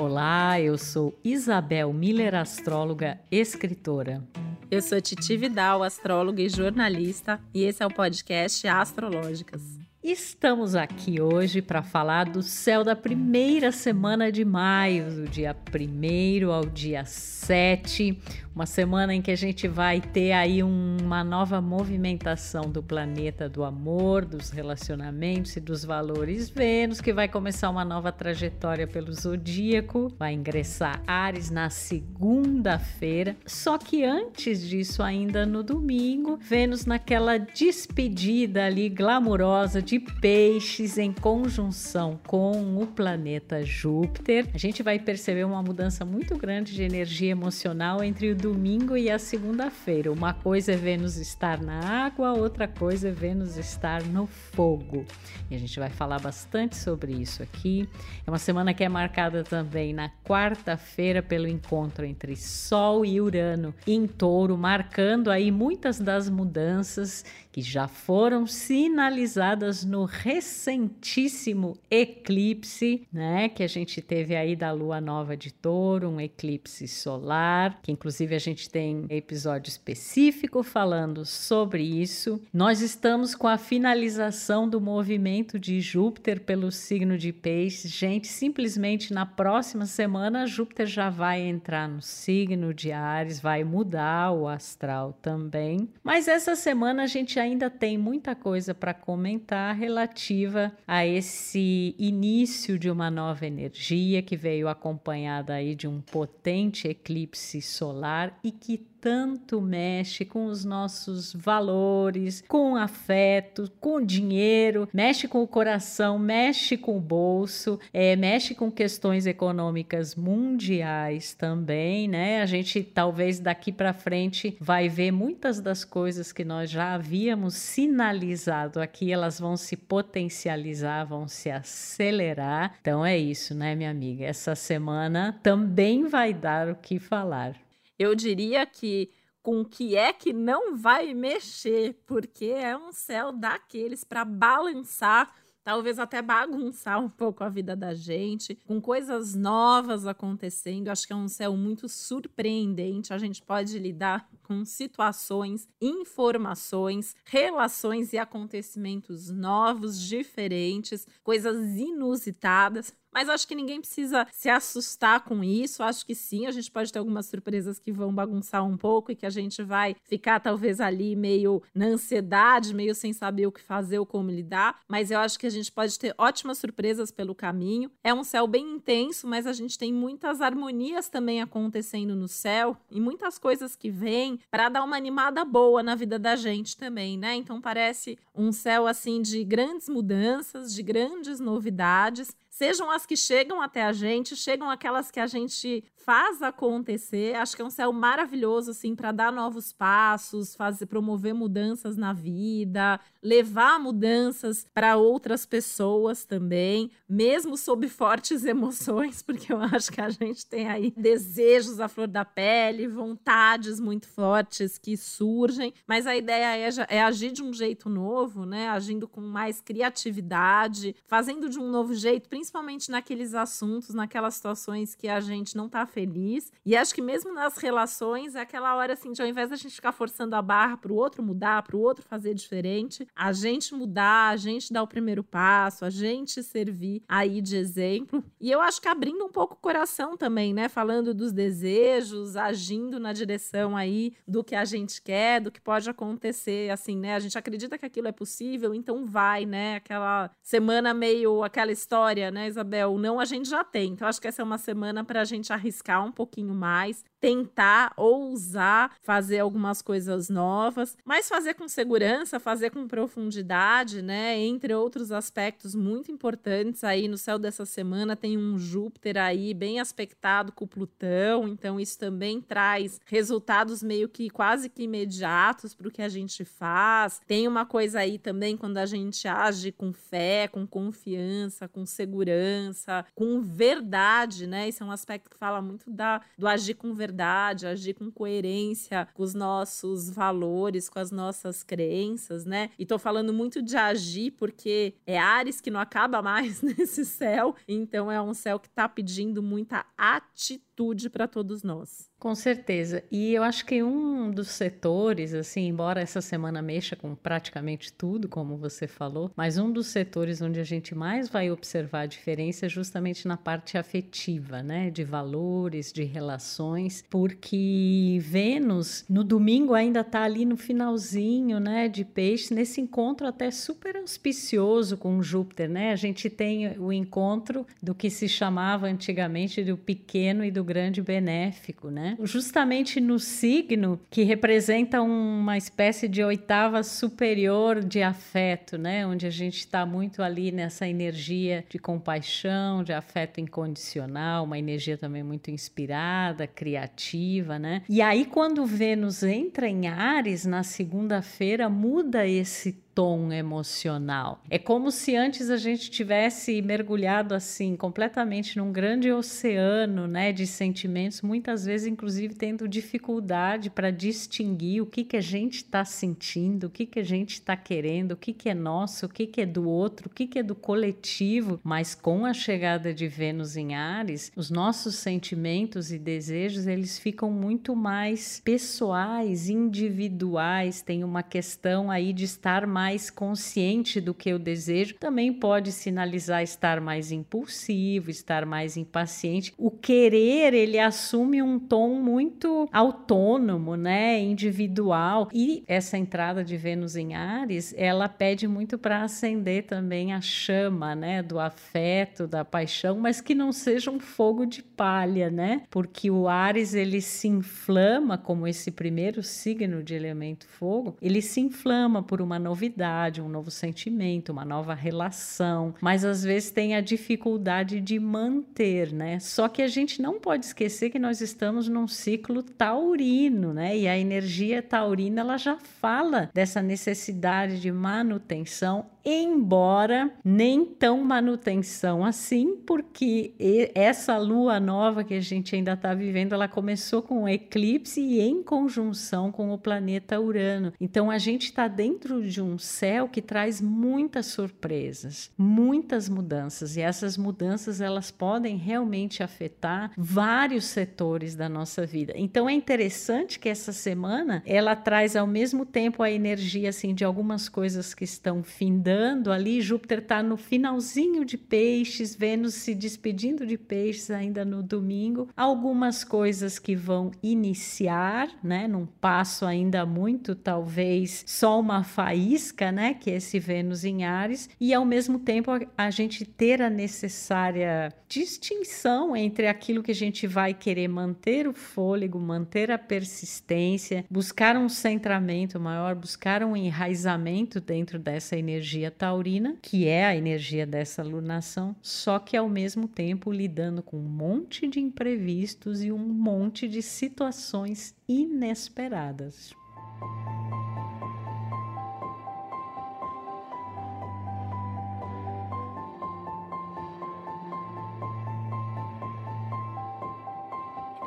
Olá, 0.00 0.60
eu 0.60 0.78
sou 0.78 1.18
Isabel 1.24 1.92
Miller, 1.92 2.32
astróloga, 2.36 3.18
escritora. 3.32 4.22
Eu 4.70 4.80
sou 4.80 5.00
Titi 5.00 5.36
Vidal, 5.36 5.82
astróloga 5.82 6.40
e 6.40 6.48
jornalista, 6.48 7.40
e 7.52 7.64
esse 7.64 7.82
é 7.82 7.86
o 7.86 7.90
podcast 7.90 8.68
Astrológicas. 8.68 9.60
Estamos 10.00 10.76
aqui 10.76 11.20
hoje 11.20 11.60
para 11.60 11.82
falar 11.82 12.26
do 12.26 12.44
céu 12.44 12.84
da 12.84 12.94
primeira 12.94 13.72
semana 13.72 14.30
de 14.30 14.44
maio, 14.44 15.12
do 15.12 15.28
dia 15.28 15.54
1 15.74 16.52
ao 16.52 16.64
dia 16.64 17.04
7, 17.04 18.16
uma 18.58 18.66
semana 18.66 19.14
em 19.14 19.22
que 19.22 19.30
a 19.30 19.36
gente 19.36 19.68
vai 19.68 20.00
ter 20.00 20.32
aí 20.32 20.64
uma 20.64 21.22
nova 21.22 21.60
movimentação 21.60 22.62
do 22.62 22.82
planeta 22.82 23.48
do 23.48 23.62
amor, 23.62 24.24
dos 24.24 24.50
relacionamentos 24.50 25.54
e 25.54 25.60
dos 25.60 25.84
valores. 25.84 26.50
Vênus, 26.50 27.00
que 27.00 27.12
vai 27.12 27.28
começar 27.28 27.70
uma 27.70 27.84
nova 27.84 28.10
trajetória 28.10 28.84
pelo 28.84 29.12
zodíaco, 29.12 30.12
vai 30.18 30.32
ingressar 30.32 31.00
Ares 31.06 31.50
na 31.50 31.70
segunda-feira. 31.70 33.36
Só 33.46 33.78
que 33.78 34.02
antes 34.02 34.68
disso, 34.68 35.04
ainda 35.04 35.46
no 35.46 35.62
domingo, 35.62 36.36
Vênus 36.42 36.84
naquela 36.84 37.38
despedida 37.38 38.64
ali 38.64 38.88
glamurosa 38.88 39.80
de 39.80 40.00
peixes 40.00 40.98
em 40.98 41.12
conjunção 41.12 42.18
com 42.26 42.76
o 42.82 42.88
planeta 42.88 43.64
Júpiter. 43.64 44.48
A 44.52 44.58
gente 44.58 44.82
vai 44.82 44.98
perceber 44.98 45.44
uma 45.44 45.62
mudança 45.62 46.04
muito 46.04 46.36
grande 46.36 46.74
de 46.74 46.82
energia 46.82 47.30
emocional 47.30 48.02
entre 48.02 48.32
o 48.32 48.47
domingo 48.48 48.96
e 48.96 49.10
a 49.10 49.18
segunda-feira. 49.18 50.10
Uma 50.10 50.32
coisa 50.32 50.72
é 50.72 50.76
Vênus 50.76 51.18
estar 51.18 51.60
na 51.60 52.06
água, 52.06 52.32
outra 52.32 52.66
coisa 52.66 53.08
é 53.08 53.12
Vênus 53.12 53.58
estar 53.58 54.02
no 54.02 54.26
fogo. 54.26 55.04
E 55.50 55.54
a 55.54 55.58
gente 55.58 55.78
vai 55.78 55.90
falar 55.90 56.18
bastante 56.18 56.74
sobre 56.74 57.12
isso 57.12 57.42
aqui. 57.42 57.86
É 58.26 58.30
uma 58.30 58.38
semana 58.38 58.72
que 58.72 58.82
é 58.82 58.88
marcada 58.88 59.44
também 59.44 59.92
na 59.92 60.10
quarta-feira 60.24 61.22
pelo 61.22 61.46
encontro 61.46 62.06
entre 62.06 62.36
Sol 62.36 63.04
e 63.04 63.20
Urano 63.20 63.74
em 63.86 64.06
Touro, 64.06 64.56
marcando 64.56 65.30
aí 65.30 65.50
muitas 65.50 66.00
das 66.00 66.30
mudanças 66.30 67.26
que 67.58 67.62
já 67.62 67.88
foram 67.88 68.46
sinalizadas 68.46 69.84
no 69.84 70.04
recentíssimo 70.04 71.76
eclipse, 71.90 73.04
né, 73.12 73.48
que 73.48 73.64
a 73.64 73.66
gente 73.66 74.00
teve 74.00 74.36
aí 74.36 74.54
da 74.54 74.70
lua 74.70 75.00
nova 75.00 75.36
de 75.36 75.52
Touro, 75.52 76.08
um 76.08 76.20
eclipse 76.20 76.86
solar, 76.86 77.80
que 77.82 77.90
inclusive 77.90 78.32
a 78.32 78.38
gente 78.38 78.70
tem 78.70 79.06
episódio 79.10 79.68
específico 79.68 80.62
falando 80.62 81.24
sobre 81.24 81.82
isso. 81.82 82.40
Nós 82.52 82.80
estamos 82.80 83.34
com 83.34 83.48
a 83.48 83.58
finalização 83.58 84.68
do 84.68 84.80
movimento 84.80 85.58
de 85.58 85.80
Júpiter 85.80 86.40
pelo 86.40 86.70
signo 86.70 87.18
de 87.18 87.32
Peixes. 87.32 87.90
Gente, 87.90 88.28
simplesmente 88.28 89.12
na 89.12 89.26
próxima 89.26 89.84
semana 89.84 90.46
Júpiter 90.46 90.86
já 90.86 91.10
vai 91.10 91.40
entrar 91.40 91.88
no 91.88 92.00
signo 92.00 92.72
de 92.72 92.92
Ares, 92.92 93.40
vai 93.40 93.64
mudar 93.64 94.30
o 94.30 94.46
astral 94.46 95.18
também. 95.20 95.88
Mas 96.04 96.28
essa 96.28 96.54
semana 96.54 97.02
a 97.02 97.06
gente 97.08 97.40
ainda 97.40 97.47
tem 97.70 97.96
muita 97.96 98.34
coisa 98.34 98.74
para 98.74 98.92
comentar 98.92 99.74
relativa 99.74 100.72
a 100.86 101.06
esse 101.06 101.94
início 101.98 102.78
de 102.78 102.90
uma 102.90 103.10
nova 103.10 103.46
energia 103.46 104.22
que 104.22 104.36
veio 104.36 104.68
acompanhada 104.68 105.54
aí 105.54 105.74
de 105.74 105.86
um 105.86 106.00
potente 106.00 106.88
eclipse 106.88 107.62
solar 107.62 108.38
e 108.42 108.50
que 108.50 108.78
tanto 109.00 109.60
mexe 109.60 110.24
com 110.24 110.46
os 110.46 110.64
nossos 110.64 111.32
valores, 111.32 112.42
com 112.48 112.76
afeto, 112.76 113.70
com 113.80 114.04
dinheiro, 114.04 114.88
mexe 114.92 115.28
com 115.28 115.42
o 115.42 115.48
coração, 115.48 116.18
mexe 116.18 116.76
com 116.76 116.96
o 116.96 117.00
bolso, 117.00 117.78
é, 117.92 118.16
mexe 118.16 118.54
com 118.54 118.70
questões 118.70 119.26
econômicas 119.26 120.14
mundiais 120.14 121.34
também, 121.34 122.08
né? 122.08 122.42
A 122.42 122.46
gente 122.46 122.82
talvez 122.82 123.38
daqui 123.38 123.70
para 123.72 123.92
frente 123.92 124.56
vai 124.60 124.88
ver 124.88 125.10
muitas 125.10 125.60
das 125.60 125.84
coisas 125.84 126.32
que 126.32 126.44
nós 126.44 126.70
já 126.70 126.94
havíamos 126.94 127.54
sinalizado 127.54 128.80
aqui, 128.80 129.12
elas 129.12 129.38
vão 129.38 129.56
se 129.56 129.76
potencializar, 129.76 131.04
vão 131.04 131.28
se 131.28 131.50
acelerar. 131.50 132.74
Então 132.80 133.04
é 133.04 133.16
isso, 133.16 133.54
né, 133.54 133.74
minha 133.74 133.90
amiga? 133.90 134.24
Essa 134.24 134.54
semana 134.54 135.38
também 135.42 136.06
vai 136.06 136.34
dar 136.34 136.68
o 136.68 136.74
que 136.74 136.98
falar. 136.98 137.67
Eu 137.98 138.14
diria 138.14 138.64
que 138.64 139.10
com 139.42 139.60
o 139.60 139.64
que 139.64 139.96
é 139.96 140.12
que 140.12 140.32
não 140.32 140.76
vai 140.76 141.14
mexer, 141.14 142.02
porque 142.06 142.46
é 142.46 142.76
um 142.76 142.92
céu 142.92 143.32
daqueles 143.32 144.04
para 144.04 144.24
balançar 144.24 145.32
talvez 145.68 145.98
até 145.98 146.22
bagunçar 146.22 146.98
um 146.98 147.10
pouco 147.10 147.44
a 147.44 147.48
vida 147.50 147.76
da 147.76 147.92
gente, 147.92 148.54
com 148.66 148.80
coisas 148.80 149.34
novas 149.34 150.06
acontecendo. 150.06 150.88
Acho 150.88 151.06
que 151.06 151.12
é 151.12 151.16
um 151.16 151.28
céu 151.28 151.54
muito 151.58 151.90
surpreendente. 151.90 153.12
A 153.12 153.18
gente 153.18 153.42
pode 153.42 153.78
lidar 153.78 154.26
com 154.42 154.64
situações, 154.64 155.68
informações, 155.78 157.14
relações 157.22 158.14
e 158.14 158.18
acontecimentos 158.18 159.28
novos, 159.28 160.00
diferentes, 160.00 161.06
coisas 161.22 161.76
inusitadas. 161.76 162.94
Mas 163.18 163.28
acho 163.28 163.48
que 163.48 163.54
ninguém 163.56 163.80
precisa 163.80 164.28
se 164.30 164.48
assustar 164.48 165.24
com 165.24 165.42
isso. 165.42 165.82
Acho 165.82 166.06
que 166.06 166.14
sim, 166.14 166.46
a 166.46 166.52
gente 166.52 166.70
pode 166.70 166.92
ter 166.92 167.00
algumas 167.00 167.26
surpresas 167.26 167.76
que 167.76 167.90
vão 167.90 168.14
bagunçar 168.14 168.64
um 168.64 168.76
pouco 168.76 169.10
e 169.10 169.16
que 169.16 169.26
a 169.26 169.30
gente 169.30 169.60
vai 169.60 169.96
ficar 170.04 170.38
talvez 170.38 170.80
ali 170.80 171.16
meio 171.16 171.60
na 171.74 171.86
ansiedade, 171.86 172.72
meio 172.72 172.94
sem 172.94 173.12
saber 173.12 173.48
o 173.48 173.50
que 173.50 173.60
fazer 173.60 173.98
ou 173.98 174.06
como 174.06 174.30
lidar. 174.30 174.78
Mas 174.86 175.10
eu 175.10 175.18
acho 175.18 175.36
que 175.36 175.48
a 175.48 175.50
gente 175.50 175.72
pode 175.72 175.98
ter 175.98 176.14
ótimas 176.16 176.58
surpresas 176.58 177.10
pelo 177.10 177.34
caminho. 177.34 177.90
É 178.04 178.14
um 178.14 178.22
céu 178.22 178.46
bem 178.46 178.76
intenso, 178.76 179.26
mas 179.26 179.48
a 179.48 179.52
gente 179.52 179.76
tem 179.76 179.92
muitas 179.92 180.40
harmonias 180.40 181.08
também 181.08 181.42
acontecendo 181.42 182.14
no 182.14 182.28
céu 182.28 182.76
e 182.88 183.00
muitas 183.00 183.36
coisas 183.36 183.74
que 183.74 183.90
vêm 183.90 184.38
para 184.48 184.68
dar 184.68 184.84
uma 184.84 184.96
animada 184.96 185.44
boa 185.44 185.82
na 185.82 185.96
vida 185.96 186.20
da 186.20 186.36
gente 186.36 186.76
também, 186.76 187.18
né? 187.18 187.34
Então 187.34 187.60
parece 187.60 188.16
um 188.32 188.52
céu 188.52 188.86
assim 188.86 189.20
de 189.20 189.42
grandes 189.42 189.88
mudanças, 189.88 190.72
de 190.72 190.84
grandes 190.84 191.40
novidades 191.40 192.32
sejam 192.58 192.90
as 192.90 193.06
que 193.06 193.16
chegam 193.16 193.62
até 193.62 193.84
a 193.84 193.92
gente, 193.92 194.34
chegam 194.34 194.68
aquelas 194.68 195.12
que 195.12 195.20
a 195.20 195.28
gente 195.28 195.84
faz 195.94 196.42
acontecer. 196.42 197.36
Acho 197.36 197.54
que 197.54 197.62
é 197.62 197.64
um 197.64 197.70
céu 197.70 197.92
maravilhoso 197.92 198.72
assim 198.72 198.96
para 198.96 199.12
dar 199.12 199.30
novos 199.30 199.72
passos, 199.72 200.56
fazer 200.56 200.86
promover 200.86 201.32
mudanças 201.32 201.96
na 201.96 202.12
vida, 202.12 202.98
levar 203.22 203.78
mudanças 203.78 204.66
para 204.72 204.96
outras 204.96 205.44
pessoas 205.44 206.24
também, 206.24 206.90
mesmo 207.08 207.56
sob 207.56 207.88
fortes 207.88 208.44
emoções, 208.46 209.22
porque 209.22 209.52
eu 209.52 209.60
acho 209.60 209.90
que 209.90 210.00
a 210.00 210.10
gente 210.10 210.46
tem 210.46 210.68
aí 210.68 210.92
desejos 210.96 211.80
à 211.80 211.88
flor 211.88 212.08
da 212.08 212.24
pele, 212.24 212.86
vontades 212.86 213.80
muito 213.80 214.06
fortes 214.06 214.78
que 214.78 214.96
surgem, 214.96 215.72
mas 215.86 216.06
a 216.06 216.16
ideia 216.16 216.56
é, 216.56 216.96
é 216.96 217.02
agir 217.02 217.32
de 217.32 217.42
um 217.42 217.52
jeito 217.52 217.88
novo, 217.88 218.44
né? 218.44 218.68
Agindo 218.68 219.08
com 219.08 219.20
mais 219.20 219.60
criatividade, 219.60 220.94
fazendo 221.06 221.48
de 221.48 221.58
um 221.58 221.70
novo 221.70 221.94
jeito, 221.94 222.28
principalmente 222.28 222.90
naqueles 222.90 223.34
assuntos, 223.34 223.94
naquelas 223.94 224.34
situações 224.34 224.94
que 224.94 225.08
a 225.08 225.20
gente 225.20 225.56
não 225.56 225.68
tá 225.68 225.86
feliz. 225.86 226.52
E 226.64 226.76
acho 226.76 226.94
que 226.94 227.02
mesmo 227.02 227.32
nas 227.32 227.56
relações, 227.58 228.34
é 228.34 228.40
aquela 228.40 228.74
hora 228.76 228.92
assim, 228.92 229.12
de 229.12 229.22
ao 229.22 229.28
invés 229.28 229.50
da 229.50 229.56
gente 229.56 229.74
ficar 229.74 229.92
forçando 229.92 230.36
a 230.36 230.42
barra 230.42 230.76
pro 230.76 230.94
outro 230.94 231.22
mudar, 231.22 231.62
pro 231.62 231.80
outro 231.80 232.04
fazer 232.04 232.34
diferente, 232.34 233.07
a 233.14 233.32
gente 233.32 233.74
mudar, 233.74 234.30
a 234.30 234.36
gente 234.36 234.72
dar 234.72 234.82
o 234.82 234.86
primeiro 234.86 235.22
passo, 235.22 235.84
a 235.84 235.90
gente 235.90 236.42
servir 236.42 237.02
aí 237.08 237.40
de 237.40 237.56
exemplo. 237.56 238.24
E 238.40 238.50
eu 238.50 238.60
acho 238.60 238.80
que 238.80 238.88
abrindo 238.88 239.24
um 239.24 239.28
pouco 239.28 239.54
o 239.54 239.58
coração 239.58 240.16
também, 240.16 240.54
né? 240.54 240.68
Falando 240.68 241.12
dos 241.12 241.32
desejos, 241.32 242.36
agindo 242.36 243.00
na 243.00 243.12
direção 243.12 243.76
aí 243.76 244.12
do 244.26 244.44
que 244.44 244.54
a 244.54 244.64
gente 244.64 245.02
quer, 245.02 245.40
do 245.40 245.50
que 245.50 245.60
pode 245.60 245.88
acontecer, 245.88 246.70
assim, 246.70 246.96
né? 246.96 247.14
A 247.14 247.18
gente 247.18 247.36
acredita 247.36 247.78
que 247.78 247.86
aquilo 247.86 248.08
é 248.08 248.12
possível, 248.12 248.74
então 248.74 249.04
vai, 249.04 249.44
né? 249.44 249.76
Aquela 249.76 250.30
semana 250.42 250.94
meio 250.94 251.42
aquela 251.42 251.72
história, 251.72 252.30
né? 252.30 252.48
Isabel? 252.48 252.96
Não 252.98 253.18
a 253.18 253.24
gente 253.24 253.48
já 253.48 253.64
tem. 253.64 253.92
Então, 253.92 254.08
acho 254.08 254.20
que 254.20 254.28
essa 254.28 254.42
é 254.42 254.44
uma 254.44 254.58
semana 254.58 255.04
para 255.04 255.20
a 255.20 255.24
gente 255.24 255.52
arriscar 255.52 256.04
um 256.04 256.12
pouquinho 256.12 256.54
mais, 256.54 257.04
tentar 257.20 257.92
ousar 257.96 258.96
fazer 259.02 259.40
algumas 259.40 259.82
coisas 259.82 260.28
novas, 260.28 260.96
mas 261.04 261.28
fazer 261.28 261.54
com 261.54 261.68
segurança, 261.68 262.38
fazer 262.38 262.70
com 262.70 262.86
profundidade, 262.86 264.02
né? 264.02 264.38
Entre 264.38 264.74
outros 264.74 265.10
aspectos 265.10 265.74
muito 265.74 266.10
importantes 266.12 266.84
aí 266.84 267.08
no 267.08 267.18
céu 267.18 267.38
dessa 267.38 267.66
semana 267.66 268.16
tem 268.16 268.36
um 268.38 268.58
Júpiter 268.58 269.16
aí 269.16 269.52
bem 269.52 269.80
aspectado 269.80 270.52
com 270.52 270.66
Plutão, 270.66 271.48
então 271.48 271.80
isso 271.80 271.98
também 271.98 272.40
traz 272.40 273.00
resultados 273.06 273.82
meio 273.82 274.08
que 274.08 274.30
quase 274.30 274.68
que 274.68 274.84
imediatos 274.84 275.74
para 275.74 275.88
o 275.88 275.90
que 275.90 276.02
a 276.02 276.08
gente 276.08 276.44
faz. 276.44 277.20
Tem 277.26 277.48
uma 277.48 277.66
coisa 277.66 278.00
aí 278.00 278.18
também 278.18 278.56
quando 278.56 278.78
a 278.78 278.86
gente 278.86 279.26
age 279.26 279.72
com 279.72 279.92
fé, 279.92 280.48
com 280.48 280.66
confiança, 280.66 281.66
com 281.66 281.84
segurança, 281.84 283.04
com 283.14 283.40
verdade, 283.40 284.46
né? 284.46 284.68
Isso 284.68 284.82
é 284.82 284.86
um 284.86 284.92
aspecto 284.92 285.30
que 285.30 285.36
fala 285.36 285.60
muito 285.60 285.90
da, 285.90 286.20
do 286.36 286.46
agir 286.46 286.74
com 286.74 286.94
verdade 286.94 287.07
verdade, 287.08 287.66
agir 287.66 287.94
com 287.94 288.10
coerência 288.10 289.08
com 289.14 289.22
os 289.22 289.34
nossos 289.34 290.10
valores, 290.10 290.88
com 290.88 290.98
as 290.98 291.10
nossas 291.10 291.62
crenças, 291.62 292.44
né? 292.44 292.70
E 292.78 292.84
tô 292.84 292.98
falando 292.98 293.32
muito 293.32 293.62
de 293.62 293.76
agir 293.76 294.32
porque 294.32 294.94
é 295.06 295.18
Ares 295.18 295.60
que 295.60 295.70
não 295.70 295.80
acaba 295.80 296.20
mais 296.20 296.60
nesse 296.62 297.04
céu, 297.04 297.54
então 297.66 298.12
é 298.12 298.20
um 298.20 298.34
céu 298.34 298.58
que 298.58 298.68
tá 298.68 298.88
pedindo 298.88 299.42
muita 299.42 299.84
atitude 299.96 300.67
para 301.10 301.26
todos 301.26 301.62
nós. 301.62 302.08
Com 302.18 302.34
certeza. 302.34 303.04
E 303.10 303.32
eu 303.32 303.44
acho 303.44 303.64
que 303.64 303.80
um 303.80 304.30
dos 304.30 304.48
setores, 304.48 305.32
assim, 305.32 305.68
embora 305.68 306.00
essa 306.00 306.20
semana 306.20 306.60
mexa 306.60 306.96
com 306.96 307.14
praticamente 307.14 307.92
tudo, 307.92 308.28
como 308.28 308.56
você 308.56 308.88
falou, 308.88 309.30
mas 309.36 309.56
um 309.56 309.70
dos 309.70 309.86
setores 309.86 310.42
onde 310.42 310.58
a 310.58 310.64
gente 310.64 310.94
mais 310.94 311.28
vai 311.28 311.50
observar 311.50 312.00
a 312.00 312.06
diferença 312.06 312.66
é 312.66 312.68
justamente 312.68 313.28
na 313.28 313.36
parte 313.36 313.78
afetiva, 313.78 314.62
né? 314.62 314.90
De 314.90 315.04
valores, 315.04 315.92
de 315.92 316.02
relações, 316.02 317.04
porque 317.08 318.18
Vênus 318.20 319.04
no 319.08 319.22
domingo 319.22 319.74
ainda 319.74 320.00
está 320.00 320.22
ali 320.22 320.44
no 320.44 320.56
finalzinho, 320.56 321.60
né? 321.60 321.88
De 321.88 322.04
peixe, 322.04 322.52
nesse 322.52 322.80
encontro 322.80 323.28
até 323.28 323.50
super 323.50 323.96
auspicioso 323.96 324.96
com 324.96 325.22
Júpiter, 325.22 325.70
né? 325.70 325.92
A 325.92 325.96
gente 325.96 326.28
tem 326.28 326.76
o 326.78 326.92
encontro 326.92 327.66
do 327.80 327.94
que 327.94 328.10
se 328.10 328.28
chamava 328.28 328.86
antigamente 328.86 329.62
do 329.62 329.76
pequeno 329.76 330.44
e 330.44 330.50
do 330.50 330.64
grande 330.68 331.00
benéfico, 331.00 331.90
né? 331.90 332.16
Justamente 332.22 333.00
no 333.00 333.18
signo 333.18 333.98
que 334.10 334.22
representa 334.22 335.00
uma 335.00 335.56
espécie 335.56 336.06
de 336.06 336.22
oitava 336.22 336.82
superior 336.82 337.82
de 337.82 338.02
afeto, 338.02 338.76
né? 338.76 339.06
Onde 339.06 339.26
a 339.26 339.30
gente 339.30 339.58
está 339.58 339.86
muito 339.86 340.22
ali 340.22 340.52
nessa 340.52 340.86
energia 340.86 341.64
de 341.68 341.78
compaixão, 341.78 342.84
de 342.84 342.92
afeto 342.92 343.40
incondicional, 343.40 344.44
uma 344.44 344.58
energia 344.58 344.98
também 344.98 345.22
muito 345.22 345.50
inspirada, 345.50 346.46
criativa, 346.46 347.58
né? 347.58 347.82
E 347.88 348.02
aí 348.02 348.26
quando 348.26 348.66
Vênus 348.66 349.22
entra 349.22 349.66
em 349.66 349.88
Ares 349.88 350.44
na 350.44 350.62
segunda-feira 350.62 351.70
muda 351.70 352.26
esse 352.26 352.76
tom 352.98 353.32
emocional. 353.32 354.42
É 354.50 354.58
como 354.58 354.90
se 354.90 355.14
antes 355.14 355.50
a 355.50 355.56
gente 355.56 355.88
tivesse 355.88 356.60
mergulhado 356.60 357.32
assim 357.32 357.76
completamente 357.76 358.58
num 358.58 358.72
grande 358.72 359.12
oceano, 359.12 360.08
né, 360.08 360.32
de 360.32 360.48
sentimentos, 360.48 361.22
muitas 361.22 361.64
vezes 361.64 361.86
inclusive 361.86 362.34
tendo 362.34 362.66
dificuldade 362.66 363.70
para 363.70 363.92
distinguir 363.92 364.82
o 364.82 364.86
que 364.86 365.04
que 365.04 365.16
a 365.16 365.20
gente 365.20 365.58
está 365.58 365.84
sentindo, 365.84 366.64
o 366.64 366.70
que 366.70 366.86
que 366.86 366.98
a 366.98 367.04
gente 367.04 367.34
está 367.34 367.56
querendo, 367.56 368.12
o 368.12 368.16
que 368.16 368.32
que 368.32 368.48
é 368.48 368.54
nosso, 368.54 369.06
o 369.06 369.08
que 369.08 369.28
que 369.28 369.42
é 369.42 369.46
do 369.46 369.68
outro, 369.68 370.08
o 370.08 370.12
que 370.12 370.26
que 370.26 370.40
é 370.40 370.42
do 370.42 370.56
coletivo. 370.56 371.60
Mas 371.62 371.94
com 371.94 372.26
a 372.26 372.34
chegada 372.34 372.92
de 372.92 373.06
Vênus 373.06 373.56
em 373.56 373.76
Ares, 373.76 374.32
os 374.34 374.50
nossos 374.50 374.96
sentimentos 374.96 375.92
e 375.92 376.00
desejos 376.00 376.66
eles 376.66 376.98
ficam 376.98 377.30
muito 377.30 377.76
mais 377.76 378.42
pessoais, 378.44 379.48
individuais. 379.48 380.82
Tem 380.82 381.04
uma 381.04 381.22
questão 381.22 381.92
aí 381.92 382.12
de 382.12 382.24
estar 382.24 382.66
mais 382.66 382.87
mais 382.88 383.10
consciente 383.10 384.00
do 384.00 384.14
que 384.14 384.30
eu 384.30 384.38
desejo, 384.38 384.94
também 384.94 385.30
pode 385.30 385.72
sinalizar 385.72 386.42
estar 386.42 386.80
mais 386.80 387.12
impulsivo, 387.12 388.10
estar 388.10 388.46
mais 388.46 388.78
impaciente. 388.78 389.52
O 389.58 389.70
querer, 389.70 390.54
ele 390.54 390.78
assume 390.78 391.42
um 391.42 391.58
tom 391.58 392.00
muito 392.00 392.66
autônomo, 392.72 393.76
né, 393.76 394.18
individual. 394.18 395.28
E 395.34 395.62
essa 395.66 395.98
entrada 395.98 396.42
de 396.42 396.56
Vênus 396.56 396.96
em 396.96 397.14
Ares, 397.14 397.74
ela 397.76 398.08
pede 398.08 398.48
muito 398.48 398.78
para 398.78 399.02
acender 399.02 399.64
também 399.64 400.14
a 400.14 400.22
chama, 400.22 400.94
né, 400.94 401.22
do 401.22 401.38
afeto, 401.38 402.26
da 402.26 402.42
paixão, 402.42 402.98
mas 402.98 403.20
que 403.20 403.34
não 403.34 403.52
seja 403.52 403.90
um 403.90 404.00
fogo 404.00 404.46
de 404.46 404.62
palha, 404.62 405.28
né? 405.30 405.60
Porque 405.68 406.10
o 406.10 406.26
Ares 406.26 406.72
ele 406.72 407.02
se 407.02 407.28
inflama 407.28 408.16
como 408.16 408.46
esse 408.46 408.70
primeiro 408.70 409.22
signo 409.22 409.82
de 409.82 409.94
elemento 409.94 410.46
fogo, 410.46 410.96
ele 411.02 411.20
se 411.20 411.38
inflama 411.38 412.02
por 412.02 412.22
uma 412.22 412.38
novidade 412.38 412.77
um 413.22 413.28
novo 413.28 413.50
sentimento, 413.50 414.30
uma 414.30 414.44
nova 414.44 414.74
relação, 414.74 415.74
mas 415.80 416.04
às 416.04 416.22
vezes 416.22 416.50
tem 416.50 416.74
a 416.74 416.80
dificuldade 416.80 417.80
de 417.80 417.98
manter, 417.98 418.92
né? 418.92 419.18
Só 419.18 419.48
que 419.48 419.62
a 419.62 419.68
gente 419.68 420.00
não 420.00 420.20
pode 420.20 420.46
esquecer 420.46 420.90
que 420.90 420.98
nós 420.98 421.20
estamos 421.20 421.68
num 421.68 421.88
ciclo 421.88 422.42
taurino, 422.42 423.52
né? 423.52 423.76
E 423.76 423.88
a 423.88 423.98
energia 423.98 424.62
taurina 424.62 425.20
ela 425.20 425.36
já 425.36 425.56
fala 425.56 426.30
dessa 426.32 426.62
necessidade 426.62 427.60
de 427.60 427.72
manutenção 427.72 428.86
embora 429.10 430.12
nem 430.22 430.66
tão 430.66 431.02
manutenção 431.02 432.04
assim, 432.04 432.56
porque 432.66 433.32
essa 433.74 434.18
lua 434.18 434.60
nova 434.60 435.02
que 435.02 435.14
a 435.14 435.20
gente 435.20 435.54
ainda 435.56 435.72
está 435.72 435.94
vivendo, 435.94 436.34
ela 436.34 436.46
começou 436.46 437.00
com 437.00 437.22
um 437.22 437.28
eclipse 437.28 438.00
e 438.00 438.20
em 438.20 438.42
conjunção 438.42 439.32
com 439.32 439.50
o 439.50 439.58
planeta 439.58 440.20
Urano. 440.20 440.72
Então 440.80 441.10
a 441.10 441.16
gente 441.16 441.44
está 441.44 441.66
dentro 441.68 442.22
de 442.22 442.42
um 442.42 442.58
céu 442.68 443.08
que 443.08 443.22
traz 443.22 443.60
muitas 443.60 444.26
surpresas, 444.26 445.30
muitas 445.36 446.08
mudanças. 446.08 446.76
E 446.76 446.80
essas 446.80 447.16
mudanças 447.16 447.80
elas 447.80 448.10
podem 448.10 448.56
realmente 448.56 449.22
afetar 449.22 449.92
vários 449.96 450.64
setores 450.66 451.34
da 451.34 451.48
nossa 451.48 451.86
vida. 451.86 452.12
Então 452.16 452.48
é 452.48 452.52
interessante 452.52 453.38
que 453.38 453.48
essa 453.48 453.72
semana 453.72 454.42
ela 454.46 454.76
traz 454.76 455.16
ao 455.16 455.26
mesmo 455.26 455.64
tempo 455.64 456.02
a 456.02 456.10
energia 456.10 456.68
assim 456.68 456.94
de 456.94 457.04
algumas 457.04 457.48
coisas 457.48 457.94
que 457.94 458.04
estão 458.04 458.42
findando 458.42 459.32
ali, 459.32 459.60
Júpiter 459.60 460.00
está 460.00 460.22
no 460.22 460.36
finalzinho 460.36 461.24
de 461.24 461.38
Peixes, 461.38 462.14
Vênus 462.14 462.54
se 462.54 462.74
despedindo 462.74 463.46
de 463.46 463.56
Peixes 463.56 464.10
ainda 464.10 464.44
no 464.44 464.62
domingo, 464.62 465.28
algumas 465.36 466.04
coisas 466.04 466.58
que 466.58 466.76
vão 466.76 467.10
iniciar, 467.22 468.28
né, 468.42 468.68
num 468.68 468.86
passo 468.86 469.46
ainda 469.46 469.86
muito 469.86 470.34
talvez 470.34 471.24
só 471.26 471.58
uma 471.58 471.82
faísca 471.82 472.47
né, 472.72 472.94
que 472.94 473.10
é 473.10 473.16
esse 473.16 473.38
Vênus 473.38 473.84
em 473.84 474.04
Ares, 474.04 474.48
e 474.60 474.74
ao 474.74 474.84
mesmo 474.84 475.18
tempo 475.18 475.50
a, 475.76 475.90
gente 475.90 476.24
ter 476.24 476.60
a 476.60 476.70
necessária 476.70 477.92
distinção 478.08 479.16
entre 479.16 479.46
aquilo 479.46 479.82
que 479.82 479.90
a 479.90 479.94
gente 479.94 480.26
vai 480.26 480.54
querer 480.54 480.88
manter 480.88 481.46
o 481.46 481.52
fôlego, 481.52 482.18
manter 482.18 482.70
a 482.70 482.78
persistência, 482.78 484.04
buscar 484.10 484.56
um 484.56 484.68
centramento 484.68 485.60
maior, 485.60 485.94
buscar 485.94 486.42
um 486.42 486.56
enraizamento 486.56 487.60
dentro 487.60 487.98
dessa 487.98 488.36
energia 488.36 488.90
taurina, 488.90 489.56
que 489.62 489.86
é 489.86 490.06
a 490.06 490.16
energia 490.16 490.66
dessa 490.66 491.02
lunação, 491.02 491.74
só 491.82 492.18
que 492.18 492.36
ao 492.36 492.48
mesmo 492.48 492.88
tempo 492.88 493.32
lidando 493.32 493.82
com 493.82 493.96
um 493.98 494.08
monte 494.08 494.66
de 494.66 494.80
imprevistos 494.80 495.82
e 495.82 495.92
um 495.92 495.98
monte 495.98 496.68
de 496.68 496.82
situações 496.82 497.94
inesperadas. 498.08 499.52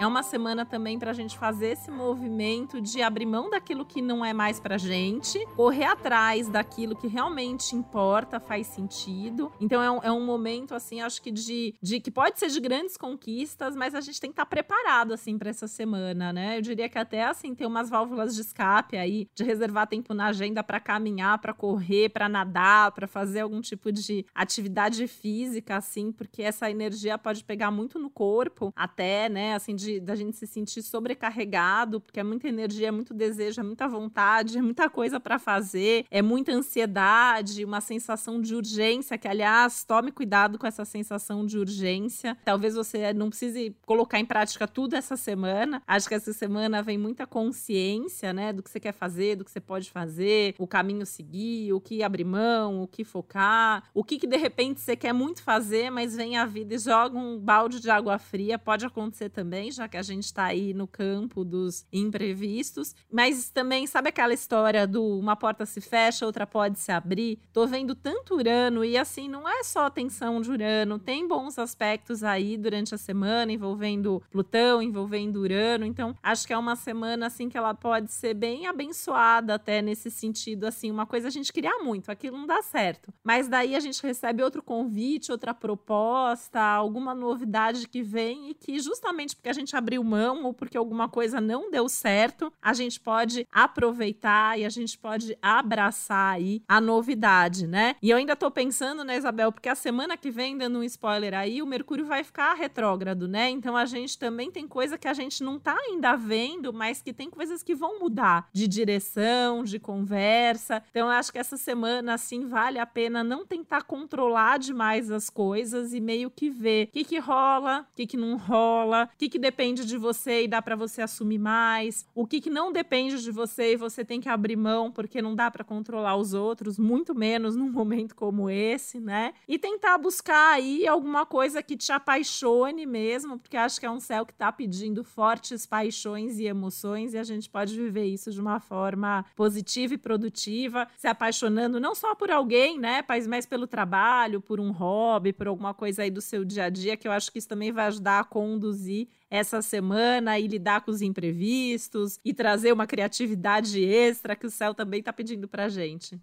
É 0.01 0.08
uma 0.08 0.24
semana 0.24 0.65
também 0.65 0.98
para 0.98 1.12
a 1.12 1.13
gente 1.13 1.38
fazer 1.38 1.74
esse 1.74 1.91
movimento 1.91 2.81
de 2.81 3.03
abrir 3.03 3.27
mão 3.27 3.51
daquilo 3.51 3.86
que 3.86 4.01
não 4.01 4.25
é 4.25 4.34
mais 4.34 4.60
para 4.60 4.75
gente, 4.75 5.38
correr 5.55 5.84
atrás 5.84 6.50
daquilo 6.50 6.96
que 6.96 7.05
realmente 7.05 7.75
importa, 7.75 8.39
faz 8.39 8.65
sentido. 8.65 9.51
Então 9.62 9.79
é 9.79 9.91
um, 9.91 10.00
é 10.01 10.12
um 10.12 10.25
momento, 10.25 10.74
assim, 10.74 11.01
acho 11.01 11.22
que 11.22 11.29
de, 11.29 11.75
de 11.79 12.00
que 12.00 12.10
pode 12.10 12.39
ser 12.39 12.50
de 12.50 12.60
grandes 12.60 12.98
conquistas, 12.98 13.75
mas 13.75 13.93
a 13.93 14.01
gente 14.01 14.20
tem 14.20 14.31
que 14.31 14.34
estar 14.34 14.46
tá 14.46 14.50
preparado, 14.50 15.13
assim, 15.13 15.38
para 15.38 15.51
essa 15.51 15.67
semana, 15.67 16.34
né? 16.34 16.58
Eu 16.58 16.63
diria 16.63 16.89
que 16.89 16.98
até, 16.98 17.24
assim, 17.24 17.53
ter 17.53 17.67
umas 17.67 17.88
válvulas 17.88 18.34
de 18.34 18.41
escape 18.41 18.98
aí, 18.98 19.27
de 19.36 19.43
reservar 19.43 19.86
tempo 19.86 20.15
na 20.15 20.29
agenda 20.29 20.63
para 20.63 20.79
caminhar, 20.79 21.38
para 21.38 21.53
correr, 21.53 22.10
para 22.10 22.27
nadar, 22.27 22.91
para 22.91 23.05
fazer 23.05 23.41
algum 23.41 23.62
tipo 23.62 23.91
de 23.91 24.25
atividade 24.34 25.05
física, 25.05 25.77
assim, 25.77 26.12
porque 26.12 26.41
essa 26.41 26.72
energia 26.72 27.20
pode 27.20 27.43
pegar 27.43 27.70
muito 27.70 28.00
no 28.00 28.10
corpo, 28.10 28.74
até, 28.75 29.29
né, 29.29 29.53
assim, 29.53 29.75
de 29.75 29.90
de 29.91 30.00
da 30.00 30.15
gente 30.15 30.36
se 30.38 30.48
sentir 30.48 30.81
sobrecarregado, 30.81 32.00
porque 32.00 32.19
é 32.19 32.24
muita 32.24 32.48
energia, 32.48 32.88
é 32.88 32.91
muito 32.91 33.13
desejo, 33.13 33.60
é 33.60 33.63
muita 33.63 33.88
vontade, 33.88 34.57
é 34.57 34.62
muita 34.62 34.89
coisa 34.89 35.19
para 35.19 35.38
fazer, 35.38 36.05
é 36.10 36.21
muita 36.21 36.51
ansiedade, 36.51 37.65
uma 37.65 37.81
sensação 37.81 38.41
de 38.41 38.55
urgência, 38.55 39.17
que 39.17 39.27
aliás, 39.27 39.83
tome 39.83 40.12
cuidado 40.12 40.57
com 40.57 40.67
essa 40.67 40.86
sensação 40.86 41.45
de 41.45 41.57
urgência. 41.57 42.38
Talvez 42.45 42.75
você 42.75 43.13
não 43.13 43.29
precise 43.29 43.75
colocar 43.86 44.19
em 44.19 44.25
prática 44.25 44.67
tudo 44.67 44.95
essa 44.95 45.17
semana. 45.17 45.81
Acho 45.86 46.07
que 46.07 46.15
essa 46.15 46.33
semana 46.33 46.81
vem 46.81 46.98
muita 46.98 47.25
consciência, 47.25 48.33
né, 48.33 48.53
do 48.53 48.63
que 48.63 48.69
você 48.69 48.79
quer 48.79 48.93
fazer, 48.93 49.36
do 49.36 49.45
que 49.45 49.51
você 49.51 49.60
pode 49.60 49.89
fazer, 49.89 50.55
o 50.57 50.67
caminho 50.67 51.05
seguir, 51.05 51.74
o 51.74 51.81
que 51.81 52.03
abrir 52.03 52.24
mão, 52.24 52.81
o 52.81 52.88
que 52.88 53.03
focar, 53.03 53.83
o 53.93 54.03
que, 54.03 54.17
que 54.17 54.27
de 54.27 54.38
repente 54.38 54.79
você 54.79 54.95
quer 54.95 55.13
muito 55.13 55.41
fazer, 55.41 55.89
mas 55.89 56.15
vem 56.15 56.38
a 56.38 56.45
vida 56.45 56.75
e 56.75 56.77
joga 56.77 57.17
um 57.17 57.39
balde 57.39 57.79
de 57.79 57.89
água 57.89 58.17
fria, 58.17 58.57
pode 58.57 58.86
acontecer 58.86 59.29
também, 59.29 59.71
Já 59.71 59.80
que 59.88 59.97
a 59.97 60.01
gente 60.01 60.25
está 60.25 60.45
aí 60.45 60.73
no 60.73 60.88
campo 60.88 61.43
dos 61.43 61.85
imprevistos. 61.91 62.95
Mas 63.11 63.50
também, 63.50 63.88
sabe 63.88 64.09
aquela 64.09 64.33
história 64.33 64.88
do 64.88 65.03
uma 65.19 65.35
porta 65.35 65.65
se 65.65 65.81
fecha, 65.81 66.25
outra 66.25 66.47
pode 66.47 66.79
se 66.79 66.91
abrir? 66.91 67.39
Tô 67.53 67.67
vendo 67.67 67.95
tanto 67.95 68.35
Urano 68.35 68.83
e 68.83 68.97
assim, 68.97 69.27
não 69.27 69.47
é 69.47 69.63
só 69.63 69.89
tensão 69.89 70.41
de 70.41 70.51
Urano, 70.51 71.00
tem 71.00 71.27
bons 71.27 71.57
aspectos 71.57 72.23
aí 72.23 72.57
durante 72.57 72.95
a 72.95 72.97
semana 72.97 73.51
envolvendo 73.51 74.21
Plutão, 74.29 74.81
envolvendo 74.81 75.38
Urano. 75.41 75.85
Então, 75.85 76.15
acho 76.21 76.47
que 76.47 76.53
é 76.53 76.57
uma 76.57 76.75
semana 76.75 77.27
assim 77.27 77.50
que 77.50 77.57
ela 77.57 77.73
pode 77.73 78.11
ser 78.11 78.33
bem 78.33 78.67
abençoada 78.67 79.55
até 79.55 79.81
nesse 79.81 80.09
sentido 80.09 80.65
assim, 80.65 80.91
uma 80.91 81.05
coisa 81.05 81.27
a 81.27 81.31
gente 81.31 81.51
queria 81.51 81.79
muito, 81.79 82.11
aquilo 82.11 82.38
não 82.38 82.47
dá 82.47 82.61
certo. 82.61 83.13
Mas 83.23 83.47
daí 83.47 83.75
a 83.75 83.79
gente 83.79 84.01
recebe 84.01 84.43
outro 84.43 84.61
convite, 84.61 85.31
outra 85.31 85.53
proposta, 85.53 86.59
alguma 86.59 87.13
novidade 87.13 87.88
que 87.88 88.01
vem 88.01 88.50
e 88.50 88.53
que 88.53 88.79
justamente 88.79 89.35
porque 89.35 89.50
a 89.50 89.53
gente 89.53 89.71
abriu 89.75 90.04
mão 90.04 90.44
ou 90.44 90.54
porque 90.54 90.78
alguma 90.78 91.08
coisa 91.08 91.40
não 91.40 91.72
deu 91.72 91.88
certo, 91.88 92.51
a 92.62 92.74
gente 92.74 93.00
pode 93.00 93.48
aproveitar 93.51 94.60
e 94.60 94.66
a 94.66 94.70
gente 94.70 94.98
pode 94.98 95.38
abraçar 95.42 96.36
aí 96.36 96.62
a 96.68 96.80
novidade, 96.80 97.68
né? 97.68 97.96
E 98.01 98.10
eu 98.10 98.18
ainda 98.18 98.36
tô 98.36 98.50
pensando, 98.51 99.04
né, 99.04 99.18
Isabel, 99.18 99.51
porque 99.51 99.70
a 99.70 99.75
semana 99.75 100.18
que 100.18 100.30
vem, 100.30 100.58
dando 100.58 100.80
um 100.80 100.84
spoiler 100.84 101.34
aí, 101.34 101.62
o 101.62 101.66
Mercúrio 101.66 102.06
vai 102.06 102.24
ficar 102.24 102.54
retrógrado, 102.54 103.28
né? 103.28 103.50
Então 103.50 103.75
a 103.78 103.86
gente 103.86 104.18
também 104.18 104.51
tem 104.51 104.68
coisa 104.68 104.98
que 104.98 105.08
a 105.08 105.13
gente 105.13 105.44
não 105.44 105.60
tá 105.60 105.75
ainda 105.75 106.16
vendo, 106.16 106.74
mas 106.74 107.01
que 107.01 107.13
tem 107.13 107.30
coisas 107.30 107.63
que 107.63 107.75
vão 107.75 108.00
mudar 108.00 108.50
de 108.51 108.68
direção, 108.68 109.63
de 109.63 109.80
conversa. 109.80 110.84
Então 110.90 111.08
eu 111.08 111.13
acho 111.13 111.32
que 111.32 111.40
essa 111.40 111.58
semana, 111.58 112.13
assim, 112.13 112.46
vale 112.46 112.80
a 112.80 112.86
pena 112.86 113.24
não 113.24 113.46
tentar 113.46 113.84
controlar 113.84 114.60
demais 114.60 115.12
as 115.12 115.30
coisas 115.30 115.94
e 115.94 116.00
meio 116.00 116.30
que 116.30 116.50
ver 116.50 116.88
o 116.88 116.92
que, 116.92 117.04
que 117.04 117.20
rola, 117.20 117.88
o 117.92 117.96
que, 117.96 118.08
que 118.08 118.18
não 118.18 118.38
rola, 118.38 119.10
o 119.13 119.18
que, 119.18 119.30
que 119.30 119.40
depende 119.40 119.61
de 119.62 119.96
você 119.96 120.44
e 120.44 120.48
dá 120.48 120.60
para 120.60 120.75
você 120.75 121.03
assumir 121.03 121.38
mais, 121.38 122.03
o 122.15 122.25
que, 122.25 122.41
que 122.41 122.50
não 122.50 122.72
depende 122.72 123.22
de 123.22 123.32
você 123.32 123.74
e 123.74 123.75
você 123.75 124.03
tem 124.03 124.20
que 124.20 124.27
abrir 124.27 124.56
mão 124.56 124.91
porque 124.91 125.22
não 125.22 125.36
dá 125.36 125.51
para 125.51 125.63
controlar 125.63 126.15
os 126.15 126.34
outros, 126.34 126.80
muito 126.80 127.13
menos 127.13 127.56
num 127.56 127.70
momento 127.72 128.15
como 128.15 128.50
esse, 128.50 129.00
né? 129.00 129.34
E 129.48 129.60
tentar 129.60 130.00
buscar 130.00 130.53
aí 130.53 130.88
alguma 130.88 131.27
coisa 131.27 131.62
que 131.62 131.77
te 131.77 131.91
apaixone 131.91 132.88
mesmo, 132.88 133.38
porque 133.38 133.56
acho 133.56 133.80
que 133.80 133.86
é 133.86 133.91
um 133.91 134.00
céu 134.00 134.25
que 134.25 134.34
tá 134.34 134.51
pedindo 134.51 135.03
fortes 135.03 135.68
paixões 135.68 136.39
e 136.39 136.46
emoções 136.46 137.13
e 137.13 137.20
a 137.20 137.24
gente 137.24 137.48
pode 137.48 137.75
viver 137.75 138.06
isso 138.06 138.32
de 138.32 138.41
uma 138.41 138.60
forma 138.60 139.24
positiva 139.36 139.94
e 139.94 139.98
produtiva, 139.98 140.88
se 140.98 141.08
apaixonando 141.08 141.80
não 141.80 141.94
só 141.94 142.15
por 142.15 142.32
alguém, 142.32 142.80
né, 142.80 143.06
mas 143.27 143.46
pelo 143.46 143.68
trabalho, 143.68 144.41
por 144.41 144.60
um 144.60 144.72
hobby, 144.72 145.32
por 145.32 145.48
alguma 145.48 145.74
coisa 145.74 146.01
aí 146.01 146.10
do 146.10 146.22
seu 146.22 146.44
dia 146.44 146.65
a 146.65 146.70
dia, 146.70 146.98
que 146.98 147.08
eu 147.08 147.12
acho 147.12 147.32
que 147.32 147.38
isso 147.38 147.48
também 147.48 147.72
vai 147.72 147.86
ajudar 147.86 148.22
a 148.22 148.24
conduzir 148.24 149.08
essa 149.31 149.61
semana 149.61 150.38
e 150.38 150.45
lidar 150.45 150.81
com 150.81 150.91
os 150.91 151.01
imprevistos 151.01 152.19
e 152.23 152.33
trazer 152.33 152.73
uma 152.73 152.85
criatividade 152.85 153.81
extra 153.83 154.35
que 154.35 154.45
o 154.45 154.51
céu 154.51 154.73
também 154.73 155.00
está 155.00 155.13
pedindo 155.13 155.47
para 155.47 155.69
gente. 155.69 156.19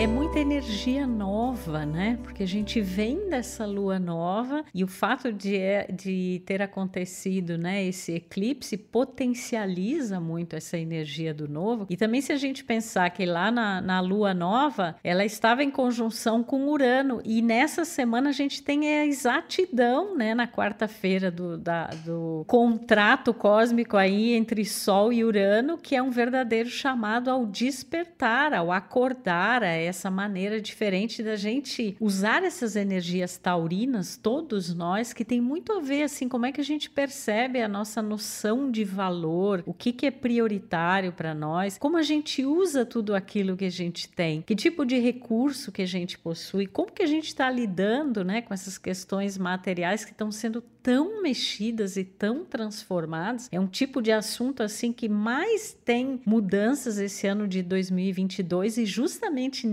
É 0.00 0.06
muita 0.06 0.38
energia 0.38 1.06
nova, 1.06 1.84
né? 1.84 2.18
Porque 2.22 2.42
a 2.42 2.46
gente 2.46 2.80
vem 2.80 3.28
dessa 3.28 3.66
lua 3.66 3.98
nova 3.98 4.64
e 4.72 4.82
o 4.82 4.86
fato 4.88 5.30
de, 5.30 5.58
é, 5.58 5.92
de 5.92 6.42
ter 6.46 6.62
acontecido, 6.62 7.58
né, 7.58 7.84
esse 7.84 8.14
eclipse 8.14 8.78
potencializa 8.78 10.18
muito 10.18 10.56
essa 10.56 10.78
energia 10.78 11.34
do 11.34 11.46
novo. 11.46 11.86
E 11.90 11.98
também 11.98 12.22
se 12.22 12.32
a 12.32 12.38
gente 12.38 12.64
pensar 12.64 13.10
que 13.10 13.26
lá 13.26 13.50
na, 13.50 13.82
na 13.82 14.00
lua 14.00 14.32
nova, 14.32 14.96
ela 15.04 15.22
estava 15.22 15.62
em 15.62 15.70
conjunção 15.70 16.42
com 16.42 16.70
Urano 16.70 17.20
e 17.22 17.42
nessa 17.42 17.84
semana 17.84 18.30
a 18.30 18.32
gente 18.32 18.62
tem 18.62 18.88
a 18.88 19.04
exatidão, 19.04 20.16
né, 20.16 20.34
na 20.34 20.48
quarta-feira 20.48 21.30
do, 21.30 21.58
do 21.58 22.42
contrato 22.46 23.34
cósmico 23.34 23.98
aí 23.98 24.32
entre 24.32 24.64
Sol 24.64 25.12
e 25.12 25.22
Urano, 25.22 25.76
que 25.76 25.94
é 25.94 26.02
um 26.02 26.10
verdadeiro 26.10 26.70
chamado 26.70 27.28
ao 27.28 27.44
despertar, 27.44 28.54
ao 28.54 28.72
acordar, 28.72 29.62
a 29.62 29.89
essa 29.90 30.10
maneira 30.10 30.60
diferente 30.60 31.22
da 31.22 31.36
gente 31.36 31.96
usar 32.00 32.42
essas 32.42 32.76
energias 32.76 33.36
taurinas, 33.36 34.16
todos 34.16 34.74
nós, 34.74 35.12
que 35.12 35.24
tem 35.24 35.40
muito 35.40 35.72
a 35.72 35.80
ver 35.80 36.04
assim, 36.04 36.28
como 36.28 36.46
é 36.46 36.52
que 36.52 36.60
a 36.60 36.64
gente 36.64 36.88
percebe 36.88 37.60
a 37.60 37.68
nossa 37.68 38.00
noção 38.00 38.70
de 38.70 38.84
valor, 38.84 39.62
o 39.66 39.74
que, 39.74 39.92
que 39.92 40.06
é 40.06 40.10
prioritário 40.10 41.12
para 41.12 41.34
nós, 41.34 41.78
como 41.78 41.96
a 41.96 42.02
gente 42.02 42.44
usa 42.44 42.84
tudo 42.84 43.14
aquilo 43.14 43.56
que 43.56 43.66
a 43.66 43.70
gente 43.70 44.08
tem, 44.08 44.42
que 44.42 44.56
tipo 44.56 44.84
de 44.84 44.98
recurso 44.98 45.70
que 45.70 45.82
a 45.82 45.86
gente 45.86 46.18
possui, 46.18 46.66
como 46.66 46.90
que 46.90 47.02
a 47.02 47.06
gente 47.06 47.26
está 47.26 47.50
lidando, 47.50 48.24
né, 48.24 48.40
com 48.42 48.54
essas 48.54 48.78
questões 48.78 49.36
materiais 49.36 50.04
que 50.04 50.12
estão 50.12 50.32
sendo 50.32 50.62
tão 50.82 51.22
mexidas 51.22 51.96
e 51.96 52.04
tão 52.04 52.44
transformadas. 52.44 53.48
É 53.52 53.60
um 53.60 53.66
tipo 53.66 54.00
de 54.00 54.12
assunto 54.12 54.62
assim 54.62 54.92
que 54.92 55.08
mais 55.08 55.76
tem 55.84 56.20
mudanças 56.24 56.98
esse 56.98 57.26
ano 57.26 57.46
de 57.46 57.62
2022 57.62 58.78
e 58.78 58.86
justamente 58.86 59.66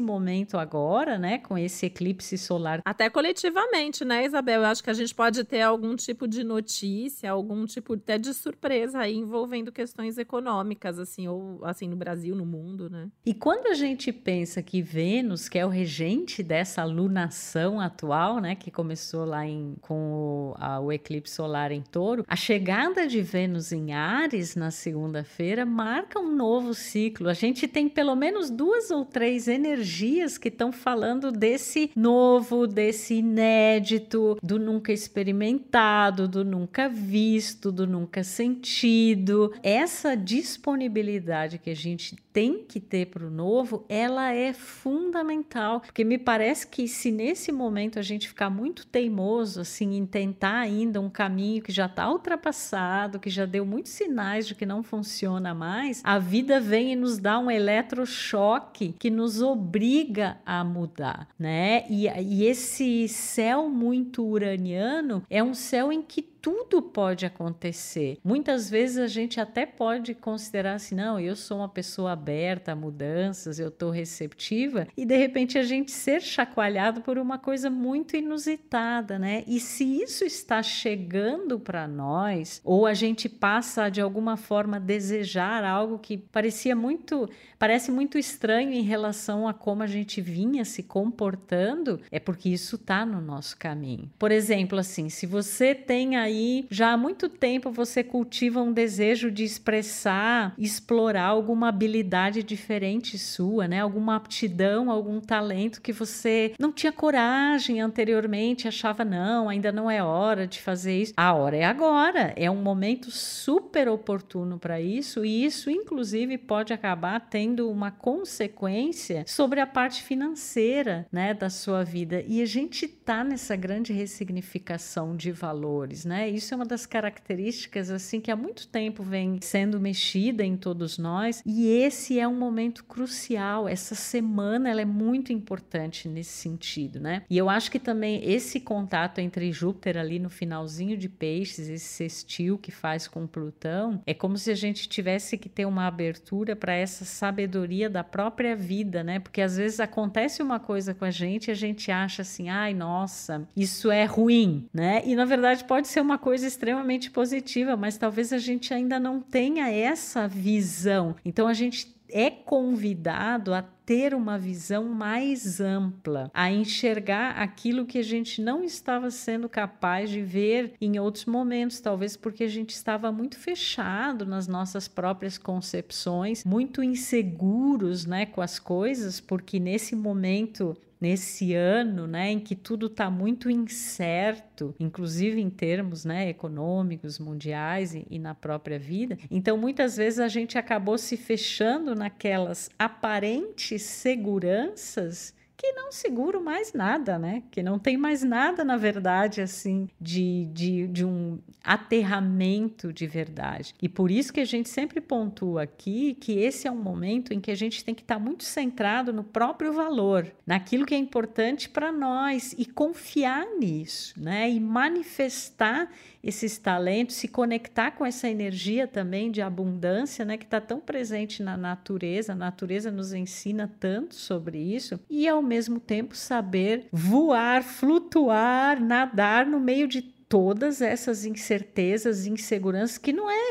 momento 0.00 0.58
agora, 0.58 1.18
né, 1.18 1.38
com 1.38 1.56
esse 1.56 1.86
eclipse 1.86 2.36
solar. 2.38 2.80
Até 2.84 3.08
coletivamente, 3.08 4.04
né, 4.04 4.24
Isabel? 4.24 4.60
Eu 4.60 4.66
acho 4.66 4.82
que 4.82 4.90
a 4.90 4.94
gente 4.94 5.14
pode 5.14 5.44
ter 5.44 5.62
algum 5.62 5.94
tipo 5.96 6.26
de 6.26 6.44
notícia, 6.44 7.30
algum 7.30 7.64
tipo 7.66 7.94
até 7.94 8.18
de 8.18 8.32
surpresa 8.34 9.00
aí 9.00 9.16
envolvendo 9.16 9.70
questões 9.72 10.18
econômicas, 10.18 10.98
assim, 10.98 11.28
ou 11.28 11.64
assim 11.64 11.88
no 11.88 11.96
Brasil, 11.96 12.34
no 12.34 12.46
mundo, 12.46 12.90
né? 12.90 13.08
E 13.24 13.34
quando 13.34 13.68
a 13.68 13.74
gente 13.74 14.12
pensa 14.12 14.62
que 14.62 14.82
Vênus, 14.82 15.48
que 15.48 15.58
é 15.58 15.66
o 15.66 15.68
regente 15.68 16.42
dessa 16.42 16.84
lunação 16.84 17.80
atual, 17.80 18.40
né, 18.40 18.54
que 18.54 18.70
começou 18.70 19.24
lá 19.24 19.46
em, 19.46 19.76
com 19.80 20.12
o 20.12 20.54
a, 20.58 20.80
o 20.80 20.92
eclipse 20.92 21.34
solar 21.34 21.72
em 21.72 21.82
touro, 21.82 22.24
a 22.28 22.36
chegada 22.36 23.06
de 23.06 23.20
Vênus 23.20 23.72
em 23.72 23.92
Ares 23.92 24.54
na 24.56 24.70
segunda-feira 24.70 25.64
marca 25.64 26.18
um 26.18 26.34
novo 26.34 26.74
ciclo. 26.74 27.28
A 27.28 27.34
gente 27.34 27.66
tem 27.66 27.88
pelo 27.88 28.14
menos 28.14 28.50
duas 28.50 28.90
ou 28.90 29.04
três 29.04 29.48
energias 29.52 30.38
que 30.38 30.48
estão 30.48 30.72
falando 30.72 31.30
desse 31.30 31.90
novo, 31.94 32.66
desse 32.66 33.14
inédito, 33.14 34.36
do 34.42 34.58
nunca 34.58 34.92
experimentado, 34.92 36.26
do 36.26 36.44
nunca 36.44 36.88
visto, 36.88 37.70
do 37.70 37.86
nunca 37.86 38.24
sentido. 38.24 39.52
Essa 39.62 40.16
disponibilidade 40.16 41.58
que 41.58 41.70
a 41.70 41.76
gente 41.76 42.16
tem 42.32 42.64
que 42.64 42.80
ter 42.80 43.06
para 43.08 43.26
o 43.26 43.30
novo, 43.30 43.84
ela 43.88 44.32
é 44.32 44.54
fundamental, 44.54 45.80
porque 45.80 46.02
me 46.02 46.16
parece 46.16 46.66
que 46.66 46.88
se 46.88 47.10
nesse 47.10 47.52
momento 47.52 47.98
a 47.98 48.02
gente 48.02 48.26
ficar 48.26 48.48
muito 48.48 48.86
teimoso 48.86 49.60
assim 49.60 49.96
em 49.96 50.06
tentar 50.06 50.58
ainda 50.58 51.00
um 51.00 51.10
caminho 51.10 51.62
que 51.62 51.70
já 51.70 51.86
está 51.86 52.10
ultrapassado, 52.10 53.20
que 53.20 53.28
já 53.28 53.44
deu 53.44 53.66
muitos 53.66 53.92
sinais 53.92 54.46
de 54.46 54.54
que 54.54 54.64
não 54.64 54.82
funciona 54.82 55.54
mais, 55.54 56.00
a 56.02 56.18
vida 56.18 56.58
vem 56.58 56.92
e 56.92 56.96
nos 56.96 57.18
dá 57.18 57.38
um 57.38 57.50
eletrochoque 57.50 58.94
que 58.98 59.10
nos 59.10 59.41
obriga 59.42 60.38
a 60.46 60.64
mudar, 60.64 61.28
né? 61.38 61.84
E, 61.90 62.06
e 62.08 62.44
esse 62.44 63.08
céu 63.08 63.68
muito 63.68 64.24
uraniano 64.24 65.22
é 65.28 65.42
um 65.42 65.54
céu 65.54 65.92
em 65.92 66.00
que 66.02 66.31
tudo 66.42 66.82
pode 66.82 67.24
acontecer. 67.24 68.18
Muitas 68.24 68.68
vezes 68.68 68.98
a 68.98 69.06
gente 69.06 69.40
até 69.40 69.64
pode 69.64 70.12
considerar 70.12 70.74
assim, 70.74 70.96
não, 70.96 71.20
eu 71.20 71.36
sou 71.36 71.58
uma 71.58 71.68
pessoa 71.68 72.10
aberta 72.10 72.72
a 72.72 72.76
mudanças, 72.76 73.60
eu 73.60 73.68
estou 73.68 73.90
receptiva, 73.90 74.88
e 74.96 75.06
de 75.06 75.16
repente 75.16 75.56
a 75.56 75.62
gente 75.62 75.92
ser 75.92 76.20
chacoalhado 76.20 77.00
por 77.02 77.16
uma 77.16 77.38
coisa 77.38 77.70
muito 77.70 78.16
inusitada, 78.16 79.20
né? 79.20 79.44
E 79.46 79.60
se 79.60 79.84
isso 80.02 80.24
está 80.24 80.60
chegando 80.64 81.60
para 81.60 81.86
nós, 81.86 82.60
ou 82.64 82.86
a 82.86 82.94
gente 82.94 83.28
passa 83.28 83.88
de 83.88 84.00
alguma 84.00 84.36
forma 84.36 84.78
a 84.78 84.80
desejar 84.80 85.62
algo 85.62 85.98
que 86.00 86.18
parecia 86.18 86.74
muito, 86.74 87.30
parece 87.56 87.92
muito 87.92 88.18
estranho 88.18 88.72
em 88.72 88.82
relação 88.82 89.46
a 89.46 89.54
como 89.54 89.84
a 89.84 89.86
gente 89.86 90.20
vinha 90.20 90.64
se 90.64 90.82
comportando, 90.82 92.00
é 92.10 92.18
porque 92.18 92.48
isso 92.48 92.74
está 92.74 93.06
no 93.06 93.20
nosso 93.20 93.56
caminho. 93.56 94.10
Por 94.18 94.32
exemplo, 94.32 94.78
assim, 94.80 95.08
se 95.08 95.24
você 95.24 95.72
tem 95.72 96.16
aí 96.16 96.31
aí 96.32 96.66
já 96.70 96.92
há 96.92 96.96
muito 96.96 97.28
tempo 97.28 97.70
você 97.70 98.02
cultiva 98.02 98.60
um 98.60 98.72
desejo 98.72 99.30
de 99.30 99.44
expressar, 99.44 100.54
explorar 100.58 101.26
alguma 101.26 101.68
habilidade 101.68 102.42
diferente 102.42 103.18
sua, 103.18 103.68
né? 103.68 103.80
Alguma 103.80 104.16
aptidão, 104.16 104.90
algum 104.90 105.20
talento 105.20 105.80
que 105.80 105.92
você 105.92 106.54
não 106.58 106.72
tinha 106.72 106.92
coragem 106.92 107.80
anteriormente, 107.80 108.66
achava 108.66 109.04
não, 109.04 109.48
ainda 109.48 109.70
não 109.70 109.90
é 109.90 110.02
hora 110.02 110.46
de 110.46 110.60
fazer 110.60 111.02
isso. 111.02 111.12
A 111.16 111.32
hora 111.34 111.56
é 111.56 111.64
agora, 111.64 112.32
é 112.36 112.50
um 112.50 112.62
momento 112.62 113.10
super 113.10 113.88
oportuno 113.88 114.58
para 114.58 114.80
isso 114.80 115.24
e 115.24 115.44
isso 115.44 115.70
inclusive 115.70 116.38
pode 116.38 116.72
acabar 116.72 117.20
tendo 117.20 117.70
uma 117.70 117.90
consequência 117.90 119.24
sobre 119.26 119.60
a 119.60 119.66
parte 119.66 120.02
financeira, 120.02 121.06
né, 121.12 121.34
da 121.34 121.50
sua 121.50 121.84
vida. 121.84 122.24
E 122.26 122.40
a 122.40 122.46
gente 122.46 122.88
tá 122.88 123.22
nessa 123.22 123.54
grande 123.54 123.92
ressignificação 123.92 125.14
de 125.16 125.30
valores, 125.30 126.04
né? 126.04 126.21
Né? 126.22 126.30
Isso 126.30 126.54
é 126.54 126.56
uma 126.56 126.64
das 126.64 126.86
características 126.86 127.90
assim 127.90 128.20
que 128.20 128.30
há 128.30 128.36
muito 128.36 128.68
tempo 128.68 129.02
vem 129.02 129.38
sendo 129.40 129.80
mexida 129.80 130.44
em 130.44 130.56
todos 130.56 130.98
nós 130.98 131.42
e 131.44 131.66
esse 131.68 132.18
é 132.18 132.28
um 132.28 132.38
momento 132.38 132.84
crucial. 132.84 133.68
Essa 133.68 133.94
semana 133.94 134.70
ela 134.70 134.80
é 134.80 134.84
muito 134.84 135.32
importante 135.32 136.08
nesse 136.08 136.32
sentido, 136.32 137.00
né? 137.00 137.22
E 137.28 137.36
eu 137.36 137.50
acho 137.50 137.70
que 137.70 137.78
também 137.78 138.22
esse 138.24 138.60
contato 138.60 139.18
entre 139.18 139.50
Júpiter 139.50 139.96
ali 139.96 140.18
no 140.18 140.30
finalzinho 140.30 140.96
de 140.96 141.08
Peixes, 141.08 141.68
esse 141.68 141.86
sextil 141.86 142.56
que 142.56 142.70
faz 142.70 143.08
com 143.08 143.26
Plutão, 143.26 144.00
é 144.06 144.14
como 144.14 144.38
se 144.38 144.50
a 144.50 144.54
gente 144.54 144.88
tivesse 144.88 145.36
que 145.36 145.48
ter 145.48 145.66
uma 145.66 145.86
abertura 145.86 146.54
para 146.54 146.74
essa 146.74 147.04
sabedoria 147.04 147.90
da 147.90 148.04
própria 148.04 148.54
vida, 148.54 149.02
né? 149.02 149.18
Porque 149.18 149.40
às 149.40 149.56
vezes 149.56 149.80
acontece 149.80 150.42
uma 150.42 150.60
coisa 150.60 150.94
com 150.94 151.04
a 151.04 151.10
gente 151.10 151.48
e 151.48 151.50
a 151.50 151.54
gente 151.54 151.90
acha 151.90 152.22
assim, 152.22 152.48
ai, 152.48 152.74
nossa, 152.74 153.46
isso 153.56 153.90
é 153.90 154.04
ruim, 154.04 154.68
né? 154.72 155.02
E 155.04 155.16
na 155.16 155.24
verdade 155.24 155.64
pode 155.64 155.88
ser 155.88 156.00
uma 156.00 156.11
coisa 156.18 156.46
extremamente 156.46 157.10
positiva, 157.10 157.76
mas 157.76 157.96
talvez 157.96 158.32
a 158.32 158.38
gente 158.38 158.72
ainda 158.72 158.98
não 158.98 159.20
tenha 159.20 159.70
essa 159.70 160.26
visão. 160.28 161.16
Então 161.24 161.46
a 161.46 161.54
gente 161.54 161.94
é 162.12 162.30
convidado 162.30 163.54
a 163.54 163.62
ter 163.62 164.14
uma 164.14 164.38
visão 164.38 164.84
mais 164.84 165.60
ampla, 165.60 166.30
a 166.32 166.50
enxergar 166.50 167.32
aquilo 167.32 167.86
que 167.86 167.98
a 167.98 168.02
gente 168.02 168.40
não 168.40 168.62
estava 168.62 169.10
sendo 169.10 169.48
capaz 169.48 170.10
de 170.10 170.20
ver 170.22 170.74
em 170.80 171.00
outros 171.00 171.24
momentos, 171.24 171.80
talvez 171.80 172.16
porque 172.16 172.44
a 172.44 172.48
gente 172.48 172.70
estava 172.70 173.10
muito 173.10 173.38
fechado 173.38 174.24
nas 174.24 174.46
nossas 174.46 174.86
próprias 174.86 175.36
concepções, 175.36 176.44
muito 176.44 176.82
inseguros, 176.82 178.04
né, 178.04 178.26
com 178.26 178.40
as 178.40 178.58
coisas, 178.58 179.18
porque 179.18 179.58
nesse 179.58 179.96
momento 179.96 180.76
nesse 181.02 181.52
ano, 181.52 182.06
né, 182.06 182.30
em 182.30 182.38
que 182.38 182.54
tudo 182.54 182.86
está 182.86 183.10
muito 183.10 183.50
incerto, 183.50 184.72
inclusive 184.78 185.40
em 185.40 185.50
termos, 185.50 186.04
né, 186.04 186.28
econômicos, 186.28 187.18
mundiais 187.18 187.92
e, 187.92 188.06
e, 188.08 188.20
na 188.20 188.36
própria 188.36 188.78
vida. 188.78 189.18
Então, 189.28 189.58
muitas 189.58 189.96
vezes 189.96 190.20
a 190.20 190.28
gente 190.28 190.56
acabou 190.56 190.96
se 190.96 191.16
fechando 191.16 191.96
naquelas 191.96 192.70
aparentes 192.78 193.82
seguranças 193.82 195.34
que 195.62 195.72
não 195.74 195.92
seguram 195.92 196.42
mais 196.42 196.72
nada, 196.72 197.16
né? 197.16 197.44
Que 197.48 197.62
não 197.62 197.78
tem 197.78 197.96
mais 197.96 198.24
nada, 198.24 198.64
na 198.64 198.76
verdade, 198.76 199.40
assim, 199.40 199.88
de, 200.00 200.46
de, 200.46 200.88
de 200.88 201.04
um 201.04 201.38
aterramento 201.62 202.92
de 202.92 203.06
verdade. 203.06 203.72
E 203.80 203.88
por 203.88 204.10
isso 204.10 204.32
que 204.32 204.40
a 204.40 204.44
gente 204.44 204.68
sempre 204.68 205.00
pontua 205.00 205.62
aqui 205.62 206.14
que 206.14 206.32
esse 206.32 206.66
é 206.66 206.70
um 206.70 206.82
momento 206.82 207.32
em 207.32 207.40
que 207.40 207.52
a 207.52 207.54
gente 207.54 207.84
tem 207.84 207.94
que 207.94 208.02
estar 208.02 208.18
muito 208.18 208.42
centrado 208.42 209.12
no 209.12 209.22
próprio 209.22 209.72
valor, 209.72 210.26
naquilo 210.44 210.84
que 210.84 210.96
é 210.96 210.98
importante 210.98 211.68
para 211.68 211.92
nós 211.92 212.56
e 212.58 212.66
confiar 212.66 213.46
nisso, 213.56 214.20
né? 214.20 214.50
E 214.50 214.58
manifestar 214.58 215.88
esses 216.22 216.56
talentos, 216.56 217.16
se 217.16 217.26
conectar 217.26 217.90
com 217.92 218.06
essa 218.06 218.28
energia 218.28 218.86
também 218.86 219.30
de 219.30 219.42
abundância, 219.42 220.24
né, 220.24 220.36
que 220.36 220.44
está 220.44 220.60
tão 220.60 220.80
presente 220.80 221.42
na 221.42 221.56
natureza. 221.56 222.32
A 222.32 222.36
natureza 222.36 222.90
nos 222.90 223.12
ensina 223.12 223.70
tanto 223.80 224.14
sobre 224.14 224.58
isso 224.58 225.00
e 225.10 225.26
ao 225.28 225.42
mesmo 225.52 225.78
tempo 225.78 226.16
saber 226.16 226.86
voar, 226.90 227.62
flutuar, 227.62 228.80
nadar 228.80 229.44
no 229.44 229.60
meio 229.60 229.86
de 229.86 230.00
todas 230.00 230.80
essas 230.80 231.26
incertezas, 231.26 232.26
inseguranças 232.26 232.96
que 232.96 233.12
não 233.12 233.30
é 233.30 233.50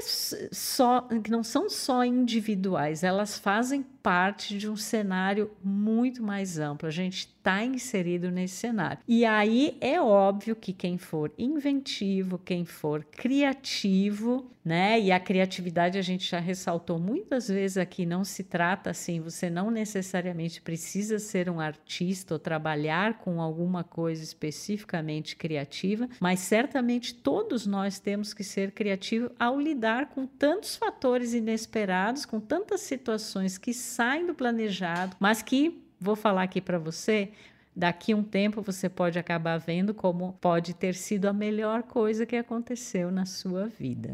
só 0.52 1.02
que 1.24 1.30
não 1.30 1.44
são 1.44 1.70
só 1.70 2.04
individuais, 2.04 3.04
elas 3.04 3.38
fazem 3.38 3.86
parte 4.02 4.58
de 4.58 4.70
um 4.70 4.76
cenário 4.76 5.52
muito 5.64 6.24
mais 6.24 6.58
amplo. 6.58 6.88
A 6.88 6.92
gente 6.92 7.28
está 7.42 7.64
inserido 7.64 8.30
nesse 8.30 8.56
cenário. 8.56 9.00
E 9.08 9.26
aí 9.26 9.78
é 9.82 10.00
óbvio 10.00 10.56
que 10.56 10.74
quem 10.74 10.98
for 10.98 11.32
inventivo, 11.38 12.38
quem 12.38 12.66
for 12.66 13.04
criativo, 13.04 14.52
né? 14.64 15.00
E 15.00 15.12
a 15.12 15.20
criatividade 15.20 15.98
a 15.98 16.02
gente 16.02 16.30
já 16.30 16.40
ressaltou 16.40 17.00
muitas 17.00 17.48
vezes 17.48 17.78
aqui, 17.78 18.06
não 18.06 18.24
se 18.24 18.44
trata 18.44 18.92
assim, 18.92 19.20
você 19.20 19.50
não 19.50 19.72
necessariamente 19.72 20.62
precisa 20.62 21.18
ser 21.18 21.50
um 21.50 21.60
artista 21.60 22.36
ou 22.36 22.40
trabalhar 22.40 23.18
com 23.18 23.42
alguma 23.42 23.84
coisa 23.84 24.24
especificamente 24.24 25.36
criativa, 25.36 26.08
mas 26.20 26.42
certamente 26.42 27.14
todos 27.16 27.66
nós 27.66 28.00
temos 28.00 28.34
que 28.34 28.44
ser 28.44 28.72
criativos 28.72 29.32
ao 29.40 29.60
lidar 29.60 30.10
com 30.10 30.28
tantos 30.28 30.76
fatores 30.76 31.34
inesperados, 31.34 32.26
com 32.26 32.40
tantas 32.40 32.82
situações 32.82 33.58
que 33.58 33.74
saem 33.92 34.26
do 34.26 34.34
planejado, 34.34 35.16
mas 35.20 35.42
que 35.42 35.84
vou 36.00 36.16
falar 36.16 36.44
aqui 36.44 36.60
para 36.62 36.80
você, 36.80 37.32
daqui 37.76 38.14
um 38.14 38.24
tempo 38.24 38.62
você 38.62 38.90
pode 38.90 39.20
acabar 39.20 39.58
vendo 39.60 39.94
como 39.94 40.34
pode 40.42 40.74
ter 40.74 40.96
sido 40.96 41.28
a 41.28 41.34
melhor 41.34 41.84
coisa 41.84 42.26
que 42.26 42.36
aconteceu 42.36 43.12
na 43.12 43.26
sua 43.26 43.68
vida. 43.68 44.14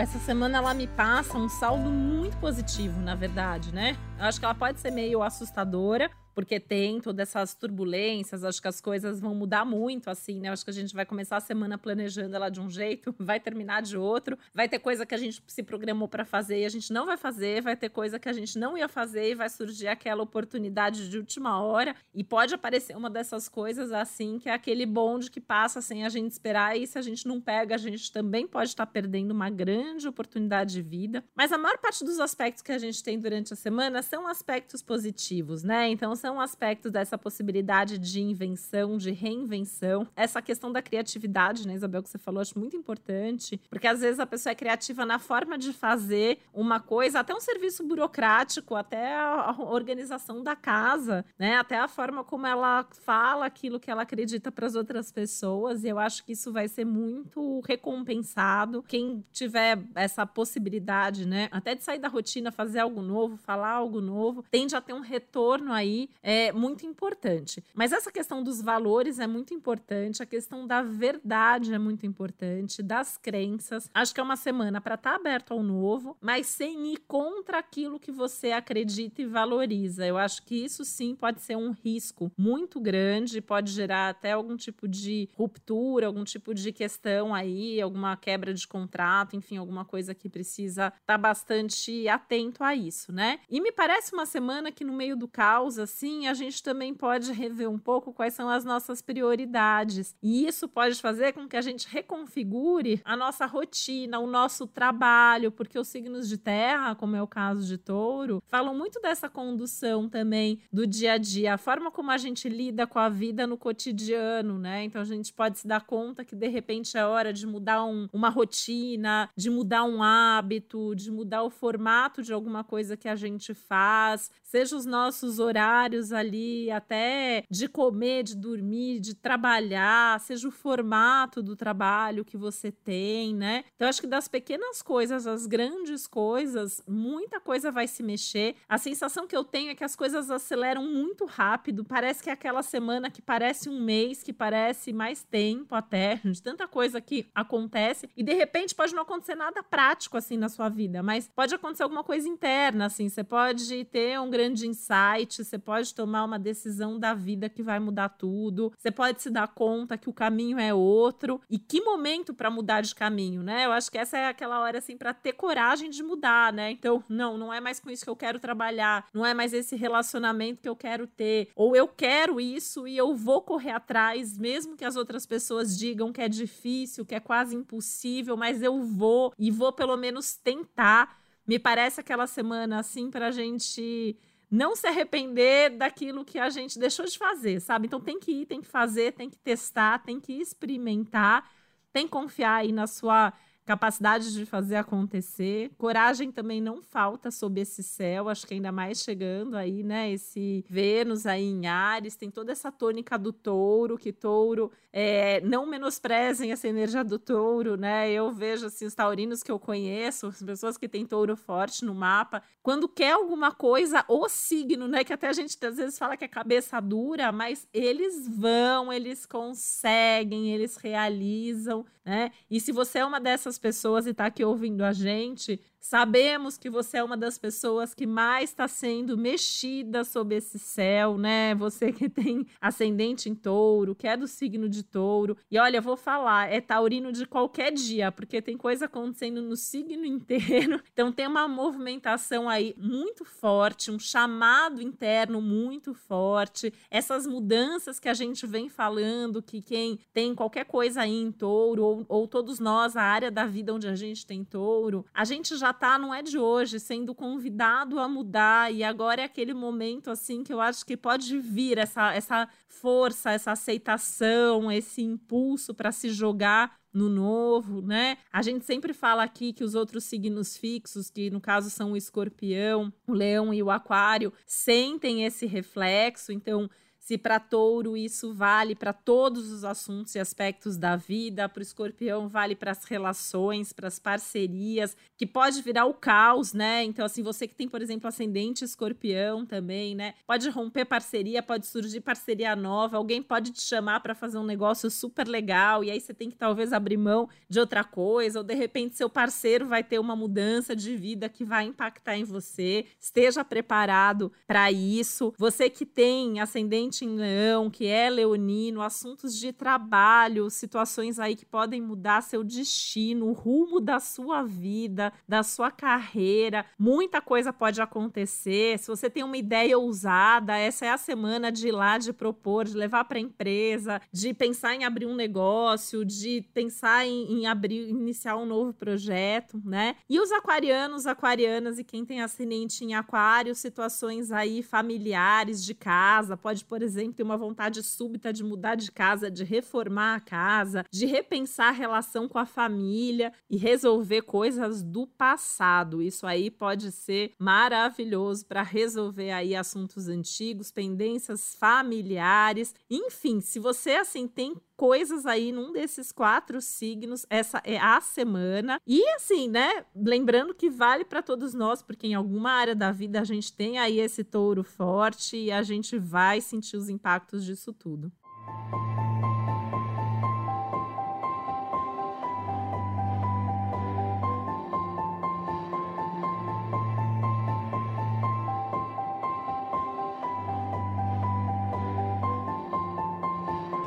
essa 0.00 0.18
semana 0.18 0.56
ela 0.56 0.72
me 0.72 0.86
passa 0.86 1.36
um 1.36 1.46
saldo 1.46 1.90
muito 1.90 2.34
positivo, 2.38 2.98
na 3.02 3.14
verdade, 3.14 3.70
né? 3.70 3.98
Eu 4.18 4.24
acho 4.24 4.38
que 4.38 4.46
ela 4.46 4.54
pode 4.54 4.80
ser 4.80 4.90
meio 4.90 5.22
assustadora, 5.22 6.10
porque 6.34 6.60
tem 6.60 7.00
todas 7.00 7.28
essas 7.28 7.54
turbulências, 7.54 8.44
acho 8.44 8.60
que 8.60 8.68
as 8.68 8.80
coisas 8.80 9.20
vão 9.20 9.34
mudar 9.34 9.64
muito, 9.64 10.10
assim, 10.10 10.40
né? 10.40 10.50
Acho 10.50 10.64
que 10.64 10.70
a 10.70 10.74
gente 10.74 10.94
vai 10.94 11.04
começar 11.04 11.36
a 11.36 11.40
semana 11.40 11.76
planejando 11.76 12.34
ela 12.34 12.48
de 12.48 12.60
um 12.60 12.70
jeito, 12.70 13.14
vai 13.18 13.40
terminar 13.40 13.82
de 13.82 13.96
outro, 13.96 14.38
vai 14.54 14.68
ter 14.68 14.78
coisa 14.78 15.04
que 15.04 15.14
a 15.14 15.18
gente 15.18 15.42
se 15.46 15.62
programou 15.62 16.08
para 16.08 16.24
fazer 16.24 16.60
e 16.60 16.64
a 16.64 16.68
gente 16.68 16.92
não 16.92 17.06
vai 17.06 17.16
fazer, 17.16 17.62
vai 17.62 17.76
ter 17.76 17.88
coisa 17.88 18.18
que 18.18 18.28
a 18.28 18.32
gente 18.32 18.58
não 18.58 18.76
ia 18.76 18.88
fazer 18.88 19.30
e 19.30 19.34
vai 19.34 19.48
surgir 19.48 19.88
aquela 19.88 20.22
oportunidade 20.22 21.08
de 21.08 21.18
última 21.18 21.62
hora 21.62 21.94
e 22.14 22.22
pode 22.22 22.54
aparecer 22.54 22.96
uma 22.96 23.10
dessas 23.10 23.48
coisas 23.48 23.92
assim, 23.92 24.38
que 24.38 24.48
é 24.48 24.52
aquele 24.52 24.86
bonde 24.86 25.30
que 25.30 25.40
passa 25.40 25.80
sem 25.80 26.04
a 26.04 26.08
gente 26.08 26.30
esperar 26.30 26.76
e 26.76 26.86
se 26.86 26.98
a 26.98 27.02
gente 27.02 27.26
não 27.26 27.40
pega, 27.40 27.74
a 27.74 27.78
gente 27.78 28.12
também 28.12 28.46
pode 28.46 28.70
estar 28.70 28.86
tá 28.86 28.92
perdendo 28.92 29.32
uma 29.32 29.50
grande 29.50 30.08
oportunidade 30.08 30.74
de 30.74 30.82
vida. 30.82 31.24
Mas 31.34 31.52
a 31.52 31.58
maior 31.58 31.78
parte 31.78 32.04
dos 32.04 32.18
aspectos 32.18 32.62
que 32.62 32.72
a 32.72 32.78
gente 32.78 33.02
tem 33.02 33.18
durante 33.18 33.52
a 33.52 33.56
semana 33.56 34.02
são 34.02 34.26
aspectos 34.26 34.82
positivos, 34.82 35.62
né? 35.62 35.88
Então 35.88 36.14
são 36.20 36.40
aspectos 36.40 36.92
dessa 36.92 37.16
possibilidade 37.16 37.98
de 37.98 38.20
invenção, 38.20 38.96
de 38.96 39.10
reinvenção. 39.10 40.06
Essa 40.14 40.42
questão 40.42 40.70
da 40.70 40.82
criatividade, 40.82 41.66
né, 41.66 41.74
Isabel, 41.74 42.02
que 42.02 42.08
você 42.08 42.18
falou, 42.18 42.40
acho 42.40 42.58
muito 42.58 42.76
importante, 42.76 43.60
porque 43.70 43.86
às 43.86 44.00
vezes 44.00 44.20
a 44.20 44.26
pessoa 44.26 44.52
é 44.52 44.54
criativa 44.54 45.06
na 45.06 45.18
forma 45.18 45.56
de 45.56 45.72
fazer 45.72 46.38
uma 46.52 46.78
coisa, 46.78 47.20
até 47.20 47.34
um 47.34 47.40
serviço 47.40 47.82
burocrático, 47.82 48.74
até 48.74 49.14
a 49.16 49.56
organização 49.58 50.42
da 50.42 50.54
casa, 50.54 51.24
né, 51.38 51.56
até 51.56 51.78
a 51.78 51.88
forma 51.88 52.22
como 52.22 52.46
ela 52.46 52.86
fala 53.04 53.46
aquilo 53.46 53.80
que 53.80 53.90
ela 53.90 54.02
acredita 54.02 54.52
para 54.52 54.66
as 54.66 54.74
outras 54.74 55.10
pessoas. 55.10 55.84
E 55.84 55.88
eu 55.88 55.98
acho 55.98 56.24
que 56.24 56.32
isso 56.32 56.52
vai 56.52 56.68
ser 56.68 56.84
muito 56.84 57.60
recompensado. 57.60 58.82
Quem 58.82 59.24
tiver 59.32 59.82
essa 59.94 60.26
possibilidade, 60.26 61.26
né, 61.26 61.48
até 61.50 61.74
de 61.74 61.82
sair 61.82 61.98
da 61.98 62.08
rotina, 62.08 62.52
fazer 62.52 62.80
algo 62.80 63.00
novo, 63.00 63.36
falar 63.38 63.70
algo 63.70 64.00
novo, 64.00 64.44
tende 64.50 64.76
a 64.76 64.80
ter 64.80 64.92
um 64.92 65.00
retorno 65.00 65.72
aí 65.72 66.09
é 66.22 66.52
muito 66.52 66.86
importante. 66.86 67.64
Mas 67.74 67.92
essa 67.92 68.10
questão 68.10 68.42
dos 68.42 68.60
valores 68.60 69.18
é 69.18 69.26
muito 69.26 69.54
importante, 69.54 70.22
a 70.22 70.26
questão 70.26 70.66
da 70.66 70.82
verdade 70.82 71.72
é 71.72 71.78
muito 71.78 72.06
importante, 72.06 72.82
das 72.82 73.16
crenças. 73.16 73.90
Acho 73.92 74.14
que 74.14 74.20
é 74.20 74.22
uma 74.22 74.36
semana 74.36 74.80
para 74.80 74.94
estar 74.94 75.10
tá 75.10 75.16
aberto 75.16 75.52
ao 75.52 75.62
novo, 75.62 76.16
mas 76.20 76.46
sem 76.46 76.92
ir 76.92 76.98
contra 77.06 77.58
aquilo 77.58 78.00
que 78.00 78.12
você 78.12 78.52
acredita 78.52 79.22
e 79.22 79.26
valoriza. 79.26 80.06
Eu 80.06 80.18
acho 80.18 80.42
que 80.42 80.64
isso 80.64 80.84
sim 80.84 81.14
pode 81.14 81.40
ser 81.40 81.56
um 81.56 81.70
risco 81.70 82.32
muito 82.36 82.80
grande, 82.80 83.40
pode 83.40 83.72
gerar 83.72 84.08
até 84.08 84.32
algum 84.32 84.56
tipo 84.56 84.88
de 84.88 85.28
ruptura, 85.34 86.06
algum 86.06 86.24
tipo 86.24 86.54
de 86.54 86.72
questão 86.72 87.34
aí, 87.34 87.80
alguma 87.80 88.16
quebra 88.16 88.52
de 88.52 88.66
contrato, 88.66 89.36
enfim, 89.36 89.56
alguma 89.56 89.84
coisa 89.84 90.14
que 90.14 90.28
precisa 90.28 90.88
estar 90.88 91.00
tá 91.06 91.18
bastante 91.18 92.08
atento 92.08 92.62
a 92.62 92.74
isso, 92.74 93.12
né? 93.12 93.40
E 93.48 93.60
me 93.60 93.72
parece 93.72 94.12
uma 94.12 94.26
semana 94.26 94.72
que 94.72 94.84
no 94.84 94.92
meio 94.92 95.16
do 95.16 95.28
caos, 95.28 95.78
assim, 95.78 95.99
assim, 96.00 96.26
a 96.26 96.32
gente 96.32 96.62
também 96.62 96.94
pode 96.94 97.30
rever 97.30 97.68
um 97.68 97.78
pouco 97.78 98.12
quais 98.12 98.32
são 98.32 98.48
as 98.48 98.64
nossas 98.64 99.02
prioridades. 99.02 100.16
E 100.22 100.46
isso 100.46 100.66
pode 100.66 101.00
fazer 101.00 101.34
com 101.34 101.46
que 101.46 101.56
a 101.56 101.60
gente 101.60 101.86
reconfigure 101.86 103.02
a 103.04 103.14
nossa 103.14 103.44
rotina, 103.44 104.18
o 104.18 104.26
nosso 104.26 104.66
trabalho, 104.66 105.52
porque 105.52 105.78
os 105.78 105.88
signos 105.88 106.26
de 106.26 106.38
terra, 106.38 106.94
como 106.94 107.16
é 107.16 107.22
o 107.22 107.26
caso 107.26 107.66
de 107.66 107.76
touro, 107.76 108.42
falam 108.46 108.74
muito 108.74 108.98
dessa 109.00 109.28
condução 109.28 110.08
também 110.08 110.60
do 110.72 110.86
dia 110.86 111.12
a 111.12 111.18
dia, 111.18 111.54
a 111.54 111.58
forma 111.58 111.90
como 111.90 112.10
a 112.10 112.16
gente 112.16 112.48
lida 112.48 112.86
com 112.86 112.98
a 112.98 113.10
vida 113.10 113.46
no 113.46 113.58
cotidiano, 113.58 114.58
né? 114.58 114.84
Então 114.84 115.02
a 115.02 115.04
gente 115.04 115.32
pode 115.34 115.58
se 115.58 115.66
dar 115.66 115.84
conta 115.84 116.24
que 116.24 116.34
de 116.34 116.48
repente 116.48 116.96
é 116.96 117.04
hora 117.04 117.30
de 117.30 117.46
mudar 117.46 117.84
um, 117.84 118.08
uma 118.10 118.30
rotina, 118.30 119.28
de 119.36 119.50
mudar 119.50 119.84
um 119.84 120.02
hábito, 120.02 120.94
de 120.94 121.10
mudar 121.10 121.42
o 121.42 121.50
formato 121.50 122.22
de 122.22 122.32
alguma 122.32 122.64
coisa 122.64 122.96
que 122.96 123.08
a 123.08 123.16
gente 123.16 123.52
faz, 123.52 124.30
seja 124.50 124.76
os 124.76 124.84
nossos 124.84 125.38
horários 125.38 126.12
ali, 126.12 126.70
até 126.72 127.44
de 127.48 127.68
comer, 127.68 128.24
de 128.24 128.36
dormir, 128.36 128.98
de 128.98 129.14
trabalhar, 129.14 130.18
seja 130.18 130.48
o 130.48 130.50
formato 130.50 131.40
do 131.40 131.54
trabalho 131.54 132.24
que 132.24 132.36
você 132.36 132.72
tem, 132.72 133.32
né? 133.32 133.64
Então, 133.76 133.88
acho 133.88 134.00
que 134.00 134.08
das 134.08 134.26
pequenas 134.26 134.82
coisas 134.82 135.24
às 135.24 135.46
grandes 135.46 136.06
coisas, 136.06 136.82
muita 136.88 137.38
coisa 137.38 137.70
vai 137.70 137.86
se 137.86 138.02
mexer. 138.02 138.56
A 138.68 138.76
sensação 138.76 139.24
que 139.24 139.36
eu 139.36 139.44
tenho 139.44 139.70
é 139.70 139.74
que 139.74 139.84
as 139.84 139.94
coisas 139.94 140.30
aceleram 140.32 140.84
muito 140.84 141.26
rápido. 141.26 141.84
Parece 141.84 142.20
que 142.20 142.28
é 142.28 142.32
aquela 142.32 142.62
semana 142.62 143.08
que 143.08 143.22
parece 143.22 143.68
um 143.68 143.80
mês, 143.80 144.20
que 144.20 144.32
parece 144.32 144.92
mais 144.92 145.22
tempo 145.22 145.76
até, 145.76 146.20
de 146.24 146.42
tanta 146.42 146.66
coisa 146.66 147.00
que 147.00 147.26
acontece. 147.32 148.10
E 148.16 148.22
de 148.24 148.34
repente 148.34 148.74
pode 148.74 148.94
não 148.94 149.02
acontecer 149.02 149.36
nada 149.36 149.62
prático 149.62 150.16
assim 150.16 150.36
na 150.36 150.48
sua 150.48 150.68
vida, 150.68 151.04
mas 151.04 151.28
pode 151.28 151.54
acontecer 151.54 151.84
alguma 151.84 152.02
coisa 152.02 152.28
interna, 152.28 152.86
assim. 152.86 153.08
Você 153.08 153.22
pode 153.22 153.84
ter 153.84 154.18
um 154.18 154.28
grande 154.40 154.66
insight, 154.66 155.44
você 155.44 155.58
pode 155.58 155.94
tomar 155.94 156.24
uma 156.24 156.38
decisão 156.38 156.98
da 156.98 157.12
vida 157.12 157.48
que 157.48 157.62
vai 157.62 157.78
mudar 157.78 158.08
tudo. 158.08 158.72
Você 158.78 158.90
pode 158.90 159.20
se 159.20 159.28
dar 159.28 159.48
conta 159.48 159.98
que 159.98 160.08
o 160.08 160.14
caminho 160.14 160.58
é 160.58 160.72
outro. 160.72 161.42
E 161.50 161.58
que 161.58 161.82
momento 161.82 162.32
para 162.32 162.50
mudar 162.50 162.80
de 162.80 162.94
caminho, 162.94 163.42
né? 163.42 163.66
Eu 163.66 163.72
acho 163.72 163.90
que 163.90 163.98
essa 163.98 164.16
é 164.16 164.28
aquela 164.28 164.60
hora 164.60 164.78
assim 164.78 164.96
para 164.96 165.12
ter 165.12 165.34
coragem 165.34 165.90
de 165.90 166.02
mudar, 166.02 166.52
né? 166.54 166.70
Então, 166.70 167.04
não, 167.06 167.36
não 167.36 167.52
é 167.52 167.60
mais 167.60 167.78
com 167.78 167.90
isso 167.90 168.02
que 168.02 168.10
eu 168.10 168.16
quero 168.16 168.40
trabalhar, 168.40 169.06
não 169.12 169.26
é 169.26 169.34
mais 169.34 169.52
esse 169.52 169.76
relacionamento 169.76 170.62
que 170.62 170.68
eu 170.68 170.76
quero 170.76 171.06
ter, 171.06 171.50
ou 171.54 171.76
eu 171.76 171.86
quero 171.86 172.40
isso 172.40 172.88
e 172.88 172.96
eu 172.96 173.14
vou 173.14 173.42
correr 173.42 173.72
atrás, 173.72 174.38
mesmo 174.38 174.76
que 174.76 174.84
as 174.84 174.96
outras 174.96 175.26
pessoas 175.26 175.78
digam 175.78 176.12
que 176.12 176.22
é 176.22 176.28
difícil, 176.28 177.04
que 177.04 177.14
é 177.14 177.20
quase 177.20 177.54
impossível, 177.54 178.36
mas 178.36 178.62
eu 178.62 178.82
vou 178.82 179.34
e 179.38 179.50
vou 179.50 179.72
pelo 179.72 179.96
menos 179.96 180.34
tentar. 180.36 181.20
Me 181.46 181.58
parece 181.58 182.00
aquela 182.00 182.26
semana 182.26 182.78
assim 182.78 183.10
para 183.10 183.26
a 183.28 183.30
gente 183.32 184.16
não 184.50 184.74
se 184.74 184.86
arrepender 184.86 185.76
daquilo 185.76 186.24
que 186.24 186.38
a 186.38 186.50
gente 186.50 186.78
deixou 186.78 187.04
de 187.06 187.16
fazer, 187.16 187.60
sabe? 187.60 187.86
Então 187.86 188.00
tem 188.00 188.18
que 188.18 188.32
ir, 188.32 188.46
tem 188.46 188.60
que 188.60 188.66
fazer, 188.66 189.12
tem 189.12 189.30
que 189.30 189.38
testar, 189.38 190.02
tem 190.02 190.18
que 190.18 190.32
experimentar, 190.32 191.48
tem 191.92 192.06
que 192.06 192.12
confiar 192.12 192.56
aí 192.56 192.72
na 192.72 192.86
sua 192.86 193.32
capacidade 193.70 194.32
de 194.32 194.44
fazer 194.44 194.74
acontecer. 194.74 195.70
Coragem 195.78 196.32
também 196.32 196.60
não 196.60 196.82
falta 196.82 197.30
sob 197.30 197.60
esse 197.60 197.84
céu, 197.84 198.28
acho 198.28 198.44
que 198.44 198.54
ainda 198.54 198.72
mais 198.72 199.00
chegando 199.00 199.56
aí, 199.56 199.84
né? 199.84 200.10
Esse 200.10 200.64
Vênus 200.68 201.24
aí 201.24 201.44
em 201.44 201.68
Ares, 201.68 202.16
tem 202.16 202.32
toda 202.32 202.50
essa 202.50 202.72
tônica 202.72 203.16
do 203.16 203.32
touro, 203.32 203.96
que 203.96 204.12
touro 204.12 204.72
é, 204.92 205.40
não 205.42 205.66
menosprezem 205.66 206.50
essa 206.50 206.66
energia 206.66 207.04
do 207.04 207.16
touro, 207.16 207.76
né? 207.76 208.10
Eu 208.10 208.32
vejo 208.32 208.66
assim, 208.66 208.86
os 208.86 208.94
taurinos 208.94 209.40
que 209.40 209.52
eu 209.52 209.58
conheço, 209.58 210.26
as 210.26 210.42
pessoas 210.42 210.76
que 210.76 210.88
têm 210.88 211.06
touro 211.06 211.36
forte 211.36 211.84
no 211.84 211.94
mapa, 211.94 212.42
quando 212.62 212.88
quer 212.88 213.12
alguma 213.12 213.52
coisa, 213.52 214.04
o 214.08 214.28
signo, 214.28 214.88
né? 214.88 215.04
Que 215.04 215.12
até 215.12 215.28
a 215.28 215.32
gente 215.32 215.56
às 215.64 215.76
vezes 215.76 215.96
fala 215.96 216.16
que 216.16 216.24
é 216.24 216.28
cabeça 216.28 216.80
dura, 216.80 217.30
mas 217.30 217.68
eles 217.72 218.26
vão, 218.26 218.92
eles 218.92 219.24
conseguem, 219.24 220.52
eles 220.52 220.76
realizam, 220.76 221.86
né? 222.04 222.32
E 222.50 222.60
se 222.60 222.72
você 222.72 222.98
é 222.98 223.04
uma 223.04 223.20
dessas 223.20 223.58
pessoas 223.60 224.06
e 224.06 224.10
está 224.10 224.26
aqui 224.26 224.44
ouvindo 224.44 224.82
a 224.82 224.92
gente, 224.92 225.60
Sabemos 225.80 226.58
que 226.58 226.68
você 226.68 226.98
é 226.98 227.04
uma 227.04 227.16
das 227.16 227.38
pessoas 227.38 227.94
que 227.94 228.06
mais 228.06 228.50
está 228.50 228.68
sendo 228.68 229.16
mexida 229.16 230.04
sob 230.04 230.34
esse 230.34 230.58
céu, 230.58 231.16
né? 231.16 231.54
Você 231.54 231.90
que 231.90 232.08
tem 232.08 232.46
ascendente 232.60 233.30
em 233.30 233.34
touro, 233.34 233.94
que 233.94 234.06
é 234.06 234.14
do 234.14 234.28
signo 234.28 234.68
de 234.68 234.82
touro. 234.82 235.36
E 235.50 235.58
olha, 235.58 235.80
vou 235.80 235.96
falar, 235.96 236.52
é 236.52 236.60
taurino 236.60 237.10
de 237.10 237.24
qualquer 237.26 237.72
dia, 237.72 238.12
porque 238.12 238.42
tem 238.42 238.58
coisa 238.58 238.84
acontecendo 238.84 239.40
no 239.40 239.56
signo 239.56 240.04
inteiro. 240.06 240.82
Então 240.92 241.10
tem 241.10 241.26
uma 241.26 241.48
movimentação 241.48 242.48
aí 242.48 242.74
muito 242.76 243.24
forte, 243.24 243.90
um 243.90 243.98
chamado 243.98 244.82
interno 244.82 245.40
muito 245.40 245.94
forte. 245.94 246.72
Essas 246.90 247.26
mudanças 247.26 247.98
que 247.98 248.08
a 248.08 248.14
gente 248.14 248.46
vem 248.46 248.68
falando, 248.68 249.42
que 249.42 249.62
quem 249.62 249.98
tem 250.12 250.34
qualquer 250.34 250.66
coisa 250.66 251.00
aí 251.02 251.22
em 251.22 251.32
touro, 251.32 251.82
ou, 251.82 252.04
ou 252.06 252.28
todos 252.28 252.58
nós, 252.58 252.96
a 252.96 253.02
área 253.02 253.30
da 253.30 253.46
vida 253.46 253.72
onde 253.72 253.88
a 253.88 253.96
gente 253.96 254.26
tem 254.26 254.44
touro, 254.44 255.06
a 255.14 255.24
gente 255.24 255.56
já 255.56 255.69
tá, 255.72 255.98
não 255.98 256.14
é 256.14 256.22
de 256.22 256.38
hoje, 256.38 256.78
sendo 256.80 257.14
convidado 257.14 257.98
a 257.98 258.08
mudar. 258.08 258.72
E 258.72 258.82
agora 258.82 259.22
é 259.22 259.24
aquele 259.24 259.54
momento, 259.54 260.10
assim, 260.10 260.42
que 260.42 260.52
eu 260.52 260.60
acho 260.60 260.84
que 260.84 260.96
pode 260.96 261.38
vir 261.38 261.78
essa, 261.78 262.12
essa 262.12 262.48
força, 262.68 263.30
essa 263.30 263.52
aceitação, 263.52 264.70
esse 264.70 265.02
impulso 265.02 265.74
para 265.74 265.92
se 265.92 266.10
jogar 266.10 266.78
no 266.92 267.08
novo, 267.08 267.80
né? 267.80 268.18
A 268.32 268.42
gente 268.42 268.64
sempre 268.64 268.92
fala 268.92 269.22
aqui 269.22 269.52
que 269.52 269.62
os 269.62 269.74
outros 269.74 270.04
signos 270.04 270.56
fixos, 270.56 271.08
que 271.08 271.30
no 271.30 271.40
caso 271.40 271.70
são 271.70 271.92
o 271.92 271.96
escorpião, 271.96 272.92
o 273.06 273.12
leão 273.12 273.54
e 273.54 273.62
o 273.62 273.70
aquário, 273.70 274.32
sentem 274.46 275.24
esse 275.24 275.46
reflexo. 275.46 276.32
Então, 276.32 276.68
se 277.10 277.18
para 277.18 277.40
touro 277.40 277.96
isso 277.96 278.32
vale 278.32 278.76
para 278.76 278.92
todos 278.92 279.50
os 279.50 279.64
assuntos 279.64 280.14
e 280.14 280.20
aspectos 280.20 280.76
da 280.76 280.94
vida, 280.94 281.48
para 281.48 281.58
o 281.58 281.62
escorpião 281.62 282.28
vale 282.28 282.54
para 282.54 282.70
as 282.70 282.84
relações, 282.84 283.72
para 283.72 283.88
as 283.88 283.98
parcerias, 283.98 284.96
que 285.18 285.26
pode 285.26 285.60
virar 285.60 285.86
o 285.86 285.92
caos, 285.92 286.52
né? 286.52 286.84
Então, 286.84 287.04
assim, 287.04 287.20
você 287.20 287.48
que 287.48 287.54
tem, 287.56 287.68
por 287.68 287.82
exemplo, 287.82 288.06
ascendente 288.06 288.64
escorpião 288.64 289.44
também, 289.44 289.92
né? 289.92 290.14
Pode 290.24 290.48
romper 290.50 290.84
parceria, 290.84 291.42
pode 291.42 291.66
surgir 291.66 292.00
parceria 292.00 292.54
nova, 292.54 292.96
alguém 292.96 293.20
pode 293.20 293.50
te 293.50 293.60
chamar 293.60 293.98
para 293.98 294.14
fazer 294.14 294.38
um 294.38 294.46
negócio 294.46 294.88
super 294.88 295.26
legal 295.26 295.82
e 295.82 295.90
aí 295.90 296.00
você 296.00 296.14
tem 296.14 296.30
que 296.30 296.36
talvez 296.36 296.72
abrir 296.72 296.96
mão 296.96 297.28
de 297.48 297.58
outra 297.58 297.82
coisa, 297.82 298.38
ou 298.38 298.44
de 298.44 298.54
repente 298.54 298.96
seu 298.96 299.10
parceiro 299.10 299.66
vai 299.66 299.82
ter 299.82 299.98
uma 299.98 300.14
mudança 300.14 300.76
de 300.76 300.96
vida 300.96 301.28
que 301.28 301.44
vai 301.44 301.64
impactar 301.64 302.16
em 302.16 302.22
você. 302.22 302.86
Esteja 303.00 303.44
preparado 303.44 304.30
para 304.46 304.70
isso. 304.70 305.34
Você 305.36 305.68
que 305.68 305.84
tem 305.84 306.38
ascendente 306.38 306.99
em 307.04 307.16
leão, 307.16 307.70
que 307.70 307.86
é 307.86 308.08
leonino, 308.08 308.82
assuntos 308.82 309.36
de 309.38 309.52
trabalho, 309.52 310.50
situações 310.50 311.18
aí 311.18 311.36
que 311.36 311.46
podem 311.46 311.80
mudar 311.80 312.22
seu 312.22 312.42
destino, 312.42 313.26
o 313.26 313.32
rumo 313.32 313.80
da 313.80 314.00
sua 314.00 314.42
vida, 314.42 315.12
da 315.28 315.42
sua 315.42 315.70
carreira. 315.70 316.64
Muita 316.78 317.20
coisa 317.20 317.52
pode 317.52 317.80
acontecer. 317.80 318.78
Se 318.78 318.88
você 318.88 319.08
tem 319.08 319.22
uma 319.22 319.36
ideia 319.36 319.78
ousada, 319.78 320.56
essa 320.56 320.86
é 320.86 320.90
a 320.90 320.98
semana 320.98 321.50
de 321.50 321.68
ir 321.68 321.72
lá, 321.72 321.98
de 321.98 322.12
propor, 322.12 322.64
de 322.64 322.76
levar 322.76 323.04
para 323.04 323.18
a 323.18 323.20
empresa, 323.20 324.00
de 324.12 324.32
pensar 324.34 324.74
em 324.74 324.84
abrir 324.84 325.06
um 325.06 325.14
negócio, 325.14 326.04
de 326.04 326.42
pensar 326.54 327.06
em, 327.06 327.40
em 327.40 327.46
abrir, 327.46 327.88
iniciar 327.88 328.36
um 328.36 328.46
novo 328.46 328.72
projeto, 328.72 329.60
né? 329.64 329.96
E 330.08 330.20
os 330.20 330.32
aquarianos, 330.32 331.06
aquarianas 331.06 331.78
e 331.78 331.84
quem 331.84 332.04
tem 332.04 332.20
ascendente 332.20 332.84
em 332.84 332.94
aquário, 332.94 333.54
situações 333.54 334.30
aí 334.32 334.62
familiares 334.62 335.64
de 335.64 335.74
casa, 335.74 336.36
pode, 336.36 336.64
por 336.64 336.79
exemplo, 336.82 337.00
exemplo, 337.00 337.14
tem 337.14 337.24
uma 337.24 337.36
vontade 337.36 337.82
súbita 337.82 338.32
de 338.32 338.44
mudar 338.44 338.74
de 338.74 338.90
casa, 338.92 339.30
de 339.30 339.44
reformar 339.44 340.16
a 340.16 340.20
casa, 340.20 340.84
de 340.90 341.06
repensar 341.06 341.68
a 341.68 341.72
relação 341.72 342.28
com 342.28 342.38
a 342.38 342.46
família 342.46 343.32
e 343.48 343.56
resolver 343.56 344.22
coisas 344.22 344.82
do 344.82 345.06
passado. 345.06 346.02
Isso 346.02 346.26
aí 346.26 346.50
pode 346.50 346.92
ser 346.92 347.32
maravilhoso 347.38 348.46
para 348.46 348.62
resolver 348.62 349.30
aí 349.30 349.54
assuntos 349.54 350.08
antigos, 350.08 350.70
pendências 350.70 351.54
familiares. 351.54 352.74
Enfim, 352.90 353.40
se 353.40 353.58
você 353.58 353.92
assim 353.92 354.28
tem 354.28 354.54
coisas 354.80 355.26
aí 355.26 355.52
num 355.52 355.72
desses 355.72 356.10
quatro 356.10 356.58
signos. 356.58 357.26
Essa 357.28 357.60
é 357.64 357.78
a 357.78 358.00
semana. 358.00 358.80
E 358.86 359.06
assim, 359.10 359.46
né? 359.46 359.84
Lembrando 359.94 360.54
que 360.54 360.70
vale 360.70 361.04
para 361.04 361.20
todos 361.20 361.52
nós, 361.52 361.82
porque 361.82 362.06
em 362.06 362.14
alguma 362.14 362.52
área 362.52 362.74
da 362.74 362.90
vida 362.90 363.20
a 363.20 363.24
gente 363.24 363.52
tem 363.52 363.78
aí 363.78 364.00
esse 364.00 364.24
touro 364.24 364.64
forte 364.64 365.36
e 365.36 365.52
a 365.52 365.62
gente 365.62 365.98
vai 365.98 366.40
sentir 366.40 366.78
os 366.78 366.88
impactos 366.88 367.44
disso 367.44 367.74
tudo. 367.74 368.10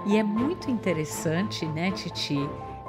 E 0.06 0.18
é 0.18 0.24
muito 0.24 0.70
interessante, 0.70 1.66
né, 1.66 1.92
Titi? 1.92 2.38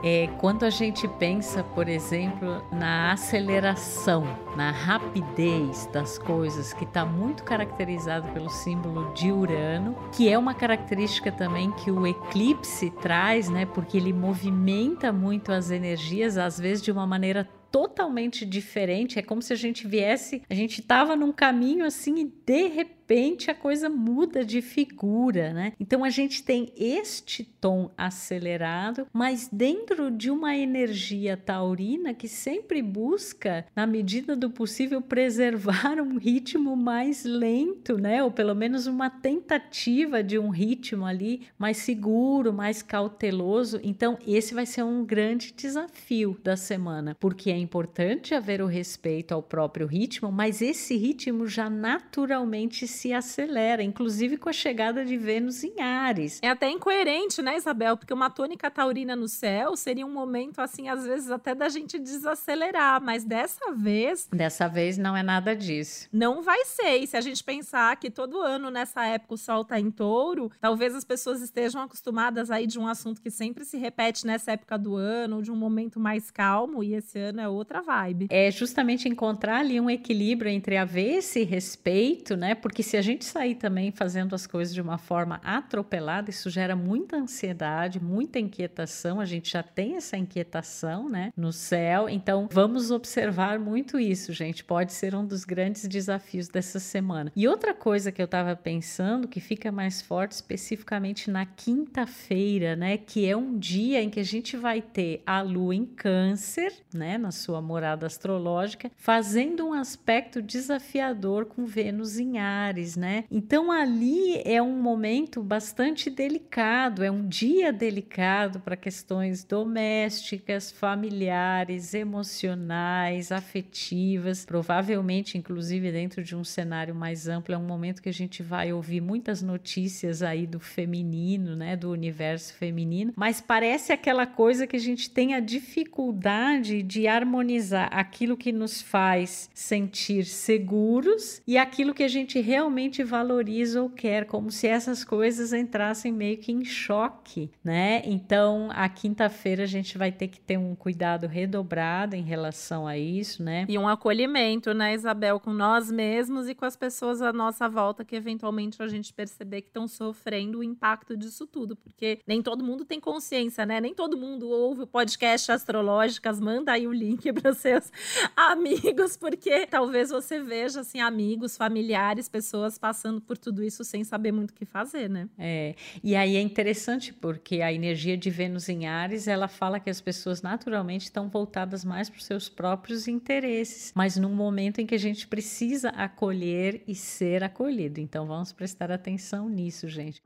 É, 0.06 0.28
quando 0.38 0.64
a 0.64 0.70
gente 0.70 1.08
pensa, 1.08 1.64
por 1.64 1.88
exemplo, 1.88 2.62
na 2.70 3.12
aceleração, 3.12 4.24
na 4.54 4.70
rapidez 4.70 5.86
das 5.86 6.18
coisas, 6.18 6.74
que 6.74 6.84
está 6.84 7.06
muito 7.06 7.42
caracterizado 7.42 8.28
pelo 8.32 8.50
símbolo 8.50 9.14
de 9.14 9.32
Urano, 9.32 9.96
que 10.12 10.28
é 10.28 10.36
uma 10.36 10.52
característica 10.52 11.32
também 11.32 11.70
que 11.70 11.90
o 11.90 12.06
eclipse 12.06 12.90
traz, 12.90 13.48
né? 13.48 13.64
Porque 13.64 13.96
ele 13.96 14.12
movimenta 14.12 15.10
muito 15.10 15.50
as 15.50 15.70
energias, 15.70 16.36
às 16.36 16.60
vezes 16.60 16.82
de 16.82 16.92
uma 16.92 17.06
maneira 17.06 17.48
totalmente 17.74 18.44
diferente. 18.44 19.18
É 19.18 19.22
como 19.22 19.40
se 19.40 19.52
a 19.52 19.56
gente 19.56 19.88
viesse, 19.88 20.42
a 20.50 20.54
gente 20.54 20.80
estava 20.80 21.16
num 21.16 21.32
caminho 21.32 21.84
assim 21.84 22.20
e 22.20 22.24
de 22.24 22.68
repente 22.68 22.94
repente 23.04 23.50
a 23.50 23.54
coisa 23.54 23.90
muda 23.90 24.42
de 24.42 24.62
figura, 24.62 25.52
né? 25.52 25.74
Então 25.78 26.02
a 26.02 26.08
gente 26.08 26.42
tem 26.42 26.72
este 26.74 27.44
tom 27.44 27.90
acelerado, 27.98 29.06
mas 29.12 29.46
dentro 29.52 30.10
de 30.10 30.30
uma 30.30 30.56
energia 30.56 31.36
taurina 31.36 32.14
que 32.14 32.26
sempre 32.26 32.80
busca, 32.80 33.66
na 33.76 33.86
medida 33.86 34.34
do 34.34 34.48
possível, 34.48 35.02
preservar 35.02 36.00
um 36.00 36.16
ritmo 36.16 36.74
mais 36.74 37.24
lento, 37.24 37.98
né? 37.98 38.24
Ou 38.24 38.30
pelo 38.30 38.54
menos 38.54 38.86
uma 38.86 39.10
tentativa 39.10 40.22
de 40.22 40.38
um 40.38 40.48
ritmo 40.48 41.04
ali 41.04 41.42
mais 41.58 41.76
seguro, 41.76 42.54
mais 42.54 42.80
cauteloso. 42.80 43.78
Então 43.82 44.18
esse 44.26 44.54
vai 44.54 44.64
ser 44.64 44.82
um 44.82 45.04
grande 45.04 45.52
desafio 45.52 46.40
da 46.42 46.56
semana, 46.56 47.14
porque 47.20 47.50
é 47.50 47.58
importante 47.58 48.34
haver 48.34 48.62
o 48.62 48.66
respeito 48.66 49.34
ao 49.34 49.42
próprio 49.42 49.86
ritmo, 49.86 50.32
mas 50.32 50.62
esse 50.62 50.96
ritmo 50.96 51.46
já 51.46 51.68
naturalmente 51.68 52.93
se 52.94 53.12
acelera, 53.12 53.82
inclusive 53.82 54.36
com 54.36 54.48
a 54.48 54.52
chegada 54.52 55.04
de 55.04 55.16
Vênus 55.16 55.64
em 55.64 55.80
Ares. 55.80 56.38
É 56.42 56.48
até 56.48 56.70
incoerente, 56.70 57.42
né, 57.42 57.56
Isabel? 57.56 57.96
Porque 57.96 58.14
uma 58.14 58.30
tônica 58.30 58.70
taurina 58.70 59.16
no 59.16 59.28
céu 59.28 59.76
seria 59.76 60.06
um 60.06 60.12
momento, 60.12 60.60
assim, 60.60 60.88
às 60.88 61.04
vezes 61.04 61.30
até 61.30 61.54
da 61.54 61.68
gente 61.68 61.98
desacelerar, 61.98 63.02
mas 63.02 63.24
dessa 63.24 63.72
vez. 63.72 64.28
Dessa 64.32 64.68
vez 64.68 64.96
não 64.96 65.16
é 65.16 65.22
nada 65.22 65.54
disso. 65.54 66.08
Não 66.12 66.42
vai 66.42 66.64
ser. 66.64 66.98
E 66.98 67.06
se 67.06 67.16
a 67.16 67.20
gente 67.20 67.42
pensar 67.42 67.96
que 67.96 68.10
todo 68.10 68.40
ano 68.40 68.70
nessa 68.70 69.04
época 69.06 69.34
o 69.34 69.38
sol 69.38 69.64
tá 69.64 69.78
em 69.78 69.90
touro, 69.90 70.50
talvez 70.60 70.94
as 70.94 71.04
pessoas 71.04 71.40
estejam 71.42 71.82
acostumadas 71.82 72.50
aí 72.50 72.66
de 72.66 72.78
um 72.78 72.86
assunto 72.86 73.20
que 73.20 73.30
sempre 73.30 73.64
se 73.64 73.76
repete 73.76 74.26
nessa 74.26 74.52
época 74.52 74.78
do 74.78 74.94
ano, 74.94 75.36
ou 75.36 75.42
de 75.42 75.50
um 75.50 75.56
momento 75.56 75.98
mais 75.98 76.30
calmo, 76.30 76.82
e 76.84 76.94
esse 76.94 77.18
ano 77.18 77.40
é 77.40 77.48
outra 77.48 77.82
vibe. 77.82 78.28
É 78.30 78.50
justamente 78.50 79.08
encontrar 79.08 79.58
ali 79.58 79.80
um 79.80 79.90
equilíbrio 79.90 80.50
entre 80.50 80.76
haver 80.76 81.18
esse 81.18 81.42
respeito, 81.42 82.36
né? 82.36 82.54
Porque 82.54 82.82
se 82.84 82.96
a 82.96 83.02
gente 83.02 83.24
sair 83.24 83.56
também 83.56 83.90
fazendo 83.90 84.34
as 84.34 84.46
coisas 84.46 84.72
de 84.72 84.80
uma 84.80 84.98
forma 84.98 85.40
atropelada, 85.42 86.30
isso 86.30 86.48
gera 86.50 86.76
muita 86.76 87.16
ansiedade, 87.16 88.00
muita 88.00 88.38
inquietação. 88.38 89.20
A 89.20 89.24
gente 89.24 89.50
já 89.50 89.62
tem 89.62 89.96
essa 89.96 90.16
inquietação, 90.16 91.08
né, 91.08 91.32
no 91.36 91.52
céu. 91.52 92.08
Então, 92.08 92.48
vamos 92.52 92.90
observar 92.90 93.58
muito 93.58 93.98
isso, 93.98 94.32
gente. 94.32 94.62
Pode 94.62 94.92
ser 94.92 95.14
um 95.14 95.26
dos 95.26 95.44
grandes 95.44 95.88
desafios 95.88 96.48
dessa 96.48 96.78
semana. 96.78 97.32
E 97.34 97.48
outra 97.48 97.74
coisa 97.74 98.12
que 98.12 98.20
eu 98.20 98.26
estava 98.26 98.54
pensando 98.54 99.26
que 99.26 99.40
fica 99.40 99.72
mais 99.72 100.02
forte 100.02 100.32
especificamente 100.32 101.30
na 101.30 101.46
quinta-feira, 101.46 102.76
né, 102.76 102.96
que 102.98 103.26
é 103.26 103.36
um 103.36 103.58
dia 103.58 104.02
em 104.02 104.10
que 104.10 104.20
a 104.20 104.24
gente 104.24 104.56
vai 104.56 104.82
ter 104.82 105.22
a 105.26 105.40
lua 105.40 105.74
em 105.74 105.86
Câncer, 105.86 106.72
né, 106.92 107.16
na 107.16 107.30
sua 107.30 107.62
morada 107.62 108.06
astrológica, 108.06 108.90
fazendo 108.96 109.66
um 109.66 109.72
aspecto 109.72 110.42
desafiador 110.42 111.46
com 111.46 111.64
Vênus 111.64 112.18
em 112.18 112.38
Ares, 112.38 112.73
né? 112.96 113.24
Então 113.30 113.70
ali 113.70 114.40
é 114.44 114.60
um 114.62 114.80
momento 114.80 115.42
bastante 115.42 116.10
delicado, 116.10 117.02
é 117.02 117.10
um 117.10 117.26
dia 117.26 117.72
delicado 117.72 118.60
para 118.60 118.76
questões 118.76 119.44
domésticas, 119.44 120.70
familiares, 120.70 121.94
emocionais, 121.94 123.32
afetivas, 123.32 124.44
provavelmente 124.44 125.38
inclusive 125.38 125.90
dentro 125.92 126.22
de 126.22 126.34
um 126.36 126.44
cenário 126.44 126.94
mais 126.94 127.28
amplo, 127.28 127.54
é 127.54 127.58
um 127.58 127.66
momento 127.66 128.02
que 128.02 128.08
a 128.08 128.12
gente 128.12 128.42
vai 128.42 128.72
ouvir 128.72 129.00
muitas 129.00 129.42
notícias 129.42 130.22
aí 130.22 130.46
do 130.46 130.60
feminino, 130.60 131.56
né, 131.56 131.76
do 131.76 131.90
universo 131.90 132.54
feminino, 132.54 133.12
mas 133.16 133.40
parece 133.40 133.92
aquela 133.92 134.26
coisa 134.26 134.66
que 134.66 134.76
a 134.76 134.80
gente 134.80 135.10
tem 135.10 135.34
a 135.34 135.40
dificuldade 135.40 136.82
de 136.82 137.06
harmonizar 137.06 137.88
aquilo 137.92 138.36
que 138.36 138.52
nos 138.52 138.80
faz 138.82 139.48
sentir 139.54 140.24
seguros 140.24 141.40
e 141.46 141.56
aquilo 141.56 141.94
que 141.94 142.02
a 142.02 142.08
gente 142.08 142.40
realmente 142.40 142.63
valoriza 143.04 143.82
ou 143.82 143.90
quer, 143.90 144.26
como 144.26 144.50
se 144.50 144.66
essas 144.66 145.04
coisas 145.04 145.52
entrassem 145.52 146.12
meio 146.12 146.38
que 146.38 146.52
em 146.52 146.64
choque, 146.64 147.50
né? 147.62 148.02
Então, 148.04 148.68
a 148.72 148.88
quinta-feira 148.88 149.64
a 149.64 149.66
gente 149.66 149.96
vai 149.96 150.10
ter 150.10 150.28
que 150.28 150.40
ter 150.40 150.58
um 150.58 150.74
cuidado 150.74 151.26
redobrado 151.26 152.16
em 152.16 152.22
relação 152.22 152.86
a 152.86 152.98
isso, 152.98 153.42
né? 153.42 153.66
E 153.68 153.78
um 153.78 153.88
acolhimento, 153.88 154.74
né, 154.74 154.94
Isabel, 154.94 155.38
com 155.38 155.52
nós 155.52 155.90
mesmos 155.90 156.48
e 156.48 156.54
com 156.54 156.64
as 156.64 156.76
pessoas 156.76 157.22
à 157.22 157.32
nossa 157.32 157.68
volta 157.68 158.04
que 158.04 158.16
eventualmente 158.16 158.82
a 158.82 158.88
gente 158.88 159.12
perceber 159.12 159.62
que 159.62 159.68
estão 159.68 159.86
sofrendo 159.86 160.58
o 160.58 160.64
impacto 160.64 161.16
disso 161.16 161.46
tudo, 161.46 161.76
porque 161.76 162.20
nem 162.26 162.42
todo 162.42 162.64
mundo 162.64 162.84
tem 162.84 163.00
consciência, 163.00 163.64
né? 163.64 163.80
Nem 163.80 163.94
todo 163.94 164.16
mundo 164.16 164.48
ouve 164.48 164.82
o 164.82 164.86
podcast 164.86 165.52
Astrológicas, 165.52 166.40
manda 166.40 166.72
aí 166.72 166.86
o 166.86 166.92
link 166.92 167.32
para 167.34 167.54
seus 167.54 167.90
amigos, 168.36 169.16
porque 169.16 169.66
talvez 169.66 170.10
você 170.10 170.40
veja 170.40 170.80
assim 170.80 171.00
amigos, 171.00 171.56
familiares, 171.56 172.28
pessoas 172.28 172.53
passando 172.78 173.20
por 173.20 173.36
tudo 173.36 173.62
isso 173.62 173.84
sem 173.84 174.04
saber 174.04 174.32
muito 174.32 174.50
o 174.50 174.54
que 174.54 174.64
fazer, 174.64 175.08
né? 175.08 175.28
É. 175.38 175.74
E 176.02 176.14
aí 176.16 176.36
é 176.36 176.40
interessante 176.40 177.12
porque 177.12 177.60
a 177.60 177.72
energia 177.72 178.16
de 178.16 178.30
Vênus 178.30 178.68
em 178.68 178.86
Ares, 178.86 179.28
ela 179.28 179.48
fala 179.48 179.80
que 179.80 179.90
as 179.90 180.00
pessoas 180.00 180.42
naturalmente 180.42 181.04
estão 181.04 181.28
voltadas 181.28 181.84
mais 181.84 182.08
para 182.08 182.18
os 182.18 182.24
seus 182.24 182.48
próprios 182.48 183.08
interesses, 183.08 183.92
mas 183.94 184.16
num 184.16 184.34
momento 184.34 184.80
em 184.80 184.86
que 184.86 184.94
a 184.94 184.98
gente 184.98 185.26
precisa 185.26 185.90
acolher 185.90 186.82
e 186.86 186.94
ser 186.94 187.42
acolhido. 187.42 188.00
Então 188.00 188.26
vamos 188.26 188.52
prestar 188.52 188.90
atenção 188.90 189.48
nisso, 189.48 189.88
gente. 189.88 190.20